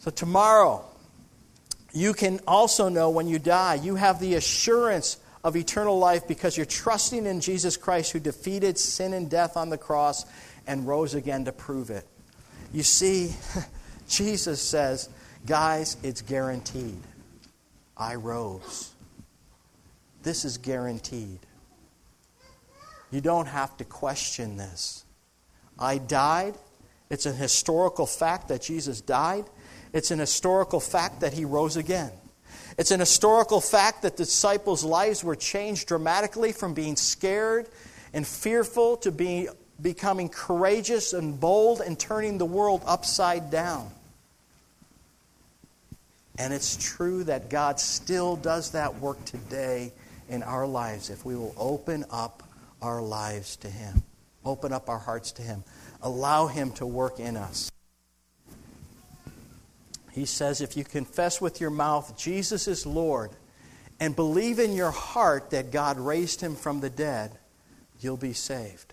So, 0.00 0.10
tomorrow, 0.10 0.84
you 1.92 2.14
can 2.14 2.40
also 2.48 2.88
know 2.88 3.10
when 3.10 3.28
you 3.28 3.38
die, 3.38 3.76
you 3.76 3.94
have 3.94 4.18
the 4.18 4.34
assurance 4.34 5.18
of 5.44 5.54
eternal 5.54 6.00
life 6.00 6.26
because 6.26 6.56
you're 6.56 6.66
trusting 6.66 7.26
in 7.26 7.40
Jesus 7.40 7.76
Christ 7.76 8.10
who 8.10 8.18
defeated 8.18 8.76
sin 8.76 9.12
and 9.12 9.30
death 9.30 9.56
on 9.56 9.70
the 9.70 9.78
cross 9.78 10.26
and 10.66 10.84
rose 10.84 11.14
again 11.14 11.44
to 11.44 11.52
prove 11.52 11.90
it. 11.90 12.04
You 12.72 12.82
see, 12.82 13.36
Jesus 14.08 14.60
says, 14.60 15.08
guys, 15.46 15.96
it's 16.02 16.22
guaranteed. 16.22 16.98
I 17.96 18.16
rose. 18.16 18.92
This 20.24 20.44
is 20.44 20.58
guaranteed. 20.58 21.38
You 23.12 23.20
don't 23.20 23.46
have 23.46 23.76
to 23.76 23.84
question 23.84 24.56
this. 24.56 25.04
I 25.78 25.98
died. 25.98 26.54
It's 27.10 27.26
a 27.26 27.32
historical 27.32 28.06
fact 28.06 28.48
that 28.48 28.62
Jesus 28.62 29.02
died. 29.02 29.44
It's 29.92 30.10
an 30.10 30.18
historical 30.18 30.80
fact 30.80 31.20
that 31.20 31.34
he 31.34 31.44
rose 31.44 31.76
again. 31.76 32.10
It's 32.78 32.90
an 32.90 33.00
historical 33.00 33.60
fact 33.60 34.02
that 34.02 34.16
the 34.16 34.24
disciples' 34.24 34.82
lives 34.82 35.22
were 35.22 35.36
changed 35.36 35.88
dramatically 35.88 36.52
from 36.52 36.72
being 36.72 36.96
scared 36.96 37.68
and 38.14 38.26
fearful 38.26 38.96
to 38.98 39.12
being, 39.12 39.48
becoming 39.80 40.30
courageous 40.30 41.12
and 41.12 41.38
bold 41.38 41.82
and 41.82 41.98
turning 41.98 42.38
the 42.38 42.46
world 42.46 42.82
upside 42.86 43.50
down. 43.50 43.90
And 46.38 46.54
it's 46.54 46.76
true 46.76 47.24
that 47.24 47.50
God 47.50 47.78
still 47.78 48.36
does 48.36 48.70
that 48.70 49.00
work 49.00 49.22
today 49.26 49.92
in 50.30 50.42
our 50.42 50.66
lives 50.66 51.10
if 51.10 51.26
we 51.26 51.36
will 51.36 51.54
open 51.58 52.06
up 52.10 52.42
our 52.82 53.00
lives 53.00 53.56
to 53.56 53.68
Him, 53.68 54.02
open 54.44 54.72
up 54.72 54.88
our 54.88 54.98
hearts 54.98 55.32
to 55.32 55.42
Him, 55.42 55.64
allow 56.02 56.48
Him 56.48 56.72
to 56.72 56.86
work 56.86 57.18
in 57.18 57.36
us. 57.36 57.70
He 60.12 60.26
says, 60.26 60.60
if 60.60 60.76
you 60.76 60.84
confess 60.84 61.40
with 61.40 61.60
your 61.60 61.70
mouth 61.70 62.18
Jesus 62.18 62.68
is 62.68 62.84
Lord 62.84 63.30
and 63.98 64.14
believe 64.14 64.58
in 64.58 64.74
your 64.74 64.90
heart 64.90 65.50
that 65.50 65.72
God 65.72 65.98
raised 65.98 66.40
him 66.40 66.54
from 66.54 66.80
the 66.80 66.90
dead, 66.90 67.32
you'll 68.00 68.18
be 68.18 68.34
saved. 68.34 68.92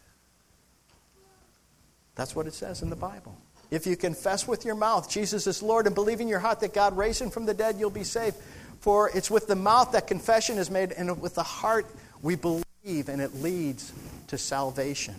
That's 2.16 2.36
what 2.36 2.48
it 2.48 2.54
says 2.54 2.82
in 2.82 2.90
the 2.90 2.96
Bible. 2.96 3.38
If 3.70 3.86
you 3.86 3.98
confess 3.98 4.48
with 4.48 4.64
your 4.64 4.76
mouth 4.76 5.10
Jesus 5.10 5.46
is 5.46 5.62
Lord 5.62 5.88
and 5.88 5.96
believe 5.96 6.22
in 6.22 6.30
your 6.30 6.40
heart 6.40 6.62
that 6.62 6.74
God 6.74 6.96
raised 6.96 7.22
him 7.22 7.30
from 7.30 7.46
the 7.46 7.54
dead, 7.54 7.76
you'll 7.78 7.90
be 7.90 8.06
saved. 8.06 8.38
For 8.80 9.10
it's 9.14 9.30
with 9.30 9.48
the 9.48 9.58
mouth 9.58 9.92
that 9.92 10.08
confession 10.08 10.58
is 10.58 10.72
made, 10.72 10.94
and 10.94 11.22
with 11.22 11.36
the 11.36 11.44
heart 11.44 11.86
we 12.22 12.36
believe 12.36 12.64
and 12.86 13.22
it 13.22 13.36
leads 13.36 13.92
to 14.28 14.38
salvation. 14.38 15.16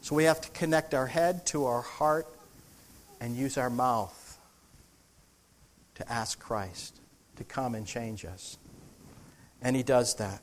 So 0.00 0.14
we 0.14 0.24
have 0.24 0.40
to 0.40 0.50
connect 0.50 0.94
our 0.94 1.06
head 1.06 1.46
to 1.46 1.66
our 1.66 1.82
heart 1.82 2.26
and 3.20 3.36
use 3.36 3.56
our 3.56 3.70
mouth 3.70 4.38
to 5.96 6.12
ask 6.12 6.38
Christ 6.38 6.96
to 7.36 7.44
come 7.44 7.74
and 7.74 7.86
change 7.86 8.24
us. 8.24 8.56
And 9.62 9.76
He 9.76 9.82
does 9.82 10.16
that. 10.16 10.40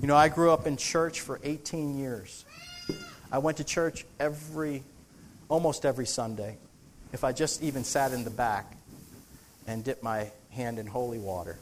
You 0.00 0.06
know, 0.06 0.16
I 0.16 0.28
grew 0.28 0.50
up 0.52 0.66
in 0.66 0.76
church 0.76 1.20
for 1.20 1.40
18 1.42 1.98
years. 1.98 2.44
I 3.32 3.38
went 3.38 3.56
to 3.58 3.64
church 3.64 4.04
every, 4.18 4.82
almost 5.48 5.84
every 5.84 6.06
Sunday. 6.06 6.58
If 7.12 7.24
I 7.24 7.32
just 7.32 7.62
even 7.62 7.82
sat 7.82 8.12
in 8.12 8.24
the 8.24 8.30
back 8.30 8.76
and 9.66 9.82
dipped 9.82 10.02
my 10.02 10.30
hand 10.50 10.78
in 10.78 10.86
holy 10.86 11.18
water 11.18 11.58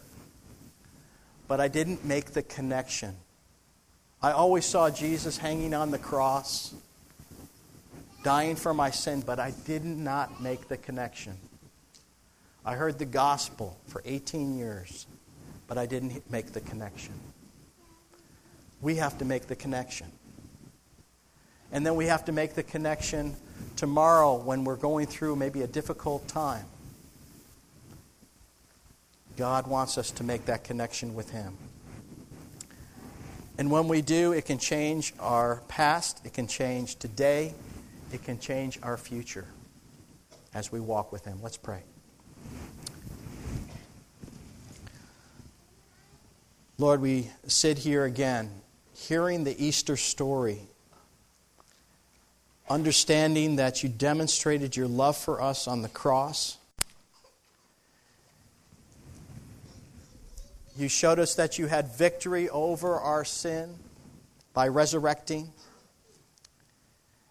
but 1.48 1.60
I 1.60 1.68
didn't 1.68 2.04
make 2.04 2.32
the 2.32 2.42
connection. 2.42 3.16
I 4.22 4.32
always 4.32 4.66
saw 4.66 4.90
Jesus 4.90 5.38
hanging 5.38 5.74
on 5.74 5.90
the 5.90 5.98
cross, 5.98 6.74
dying 8.22 8.54
for 8.54 8.74
my 8.74 8.90
sin, 8.90 9.22
but 9.24 9.40
I 9.40 9.52
did 9.64 9.84
not 9.84 10.42
make 10.42 10.68
the 10.68 10.76
connection. 10.76 11.36
I 12.64 12.74
heard 12.74 12.98
the 12.98 13.06
gospel 13.06 13.78
for 13.86 14.02
18 14.04 14.58
years, 14.58 15.06
but 15.66 15.78
I 15.78 15.86
didn't 15.86 16.30
make 16.30 16.52
the 16.52 16.60
connection. 16.60 17.14
We 18.82 18.96
have 18.96 19.18
to 19.18 19.24
make 19.24 19.46
the 19.46 19.56
connection. 19.56 20.08
And 21.72 21.84
then 21.84 21.96
we 21.96 22.06
have 22.06 22.26
to 22.26 22.32
make 22.32 22.54
the 22.54 22.62
connection 22.62 23.36
tomorrow 23.76 24.34
when 24.36 24.64
we're 24.64 24.76
going 24.76 25.06
through 25.06 25.36
maybe 25.36 25.62
a 25.62 25.66
difficult 25.66 26.28
time. 26.28 26.64
God 29.38 29.68
wants 29.68 29.96
us 29.98 30.10
to 30.10 30.24
make 30.24 30.46
that 30.46 30.64
connection 30.64 31.14
with 31.14 31.30
Him. 31.30 31.56
And 33.56 33.70
when 33.70 33.86
we 33.86 34.02
do, 34.02 34.32
it 34.32 34.46
can 34.46 34.58
change 34.58 35.14
our 35.20 35.62
past, 35.68 36.20
it 36.24 36.34
can 36.34 36.48
change 36.48 36.96
today, 36.96 37.54
it 38.12 38.24
can 38.24 38.40
change 38.40 38.80
our 38.82 38.96
future 38.96 39.46
as 40.52 40.72
we 40.72 40.80
walk 40.80 41.12
with 41.12 41.24
Him. 41.24 41.38
Let's 41.40 41.56
pray. 41.56 41.84
Lord, 46.76 47.00
we 47.00 47.30
sit 47.46 47.78
here 47.78 48.04
again, 48.04 48.50
hearing 48.92 49.44
the 49.44 49.64
Easter 49.64 49.96
story, 49.96 50.58
understanding 52.68 53.56
that 53.56 53.84
you 53.84 53.88
demonstrated 53.88 54.76
your 54.76 54.88
love 54.88 55.16
for 55.16 55.40
us 55.40 55.68
on 55.68 55.82
the 55.82 55.88
cross 55.88 56.57
You 60.78 60.88
showed 60.88 61.18
us 61.18 61.34
that 61.34 61.58
you 61.58 61.66
had 61.66 61.88
victory 61.88 62.48
over 62.48 63.00
our 63.00 63.24
sin 63.24 63.74
by 64.54 64.68
resurrecting. 64.68 65.52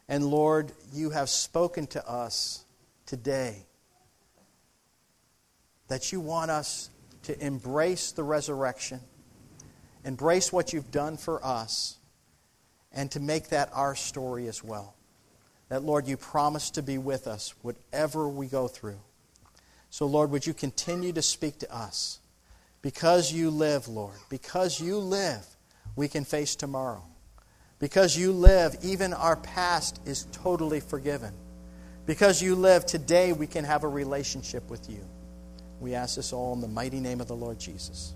And 0.10 0.26
Lord, 0.26 0.74
you 0.92 1.12
have 1.12 1.30
spoken 1.30 1.88
to 1.88 2.06
us 2.06 2.66
today 3.06 3.66
that 5.88 6.12
you 6.12 6.20
want 6.20 6.52
us 6.52 6.90
to 7.24 7.42
embrace 7.42 8.12
the 8.12 8.24
resurrection, 8.24 9.00
embrace 10.04 10.52
what 10.52 10.74
you've 10.74 10.92
done 10.92 11.16
for 11.16 11.42
us, 11.46 12.00
and 12.92 13.10
to 13.12 13.22
make 13.22 13.48
that 13.48 13.70
our 13.72 13.96
story 13.96 14.50
as 14.50 14.62
well. 14.62 14.94
That, 15.70 15.84
Lord, 15.84 16.06
you 16.06 16.18
promise 16.18 16.70
to 16.72 16.84
be 16.84 16.98
with 16.98 17.28
us 17.28 17.56
whatever 17.62 18.28
we 18.28 18.48
go 18.48 18.68
through. 18.68 19.00
So, 19.90 20.06
Lord, 20.06 20.32
would 20.32 20.46
you 20.46 20.54
continue 20.54 21.14
to 21.14 21.22
speak 21.22 21.60
to 21.60 21.74
us? 21.74 22.20
Because 22.88 23.34
you 23.34 23.50
live, 23.50 23.90
Lord, 23.90 24.16
because 24.30 24.80
you 24.80 24.98
live, 24.98 25.46
we 25.98 26.08
can 26.08 26.24
face 26.24 26.56
tomorrow. 26.56 27.04
Because 27.80 28.16
you 28.16 28.32
live, 28.32 28.78
even 28.82 29.12
our 29.12 29.36
past 29.36 30.00
is 30.06 30.26
totally 30.32 30.80
forgiven. 30.80 31.34
Because 32.06 32.42
you 32.42 32.56
live, 32.56 32.86
today 32.86 33.34
we 33.34 33.46
can 33.46 33.66
have 33.66 33.84
a 33.84 33.90
relationship 33.90 34.70
with 34.70 34.90
you. 34.90 35.06
We 35.82 35.96
ask 35.96 36.16
this 36.16 36.32
all 36.32 36.54
in 36.54 36.62
the 36.62 36.70
mighty 36.70 37.02
name 37.02 37.20
of 37.20 37.28
the 37.28 37.36
Lord 37.36 37.60
Jesus. 37.60 38.14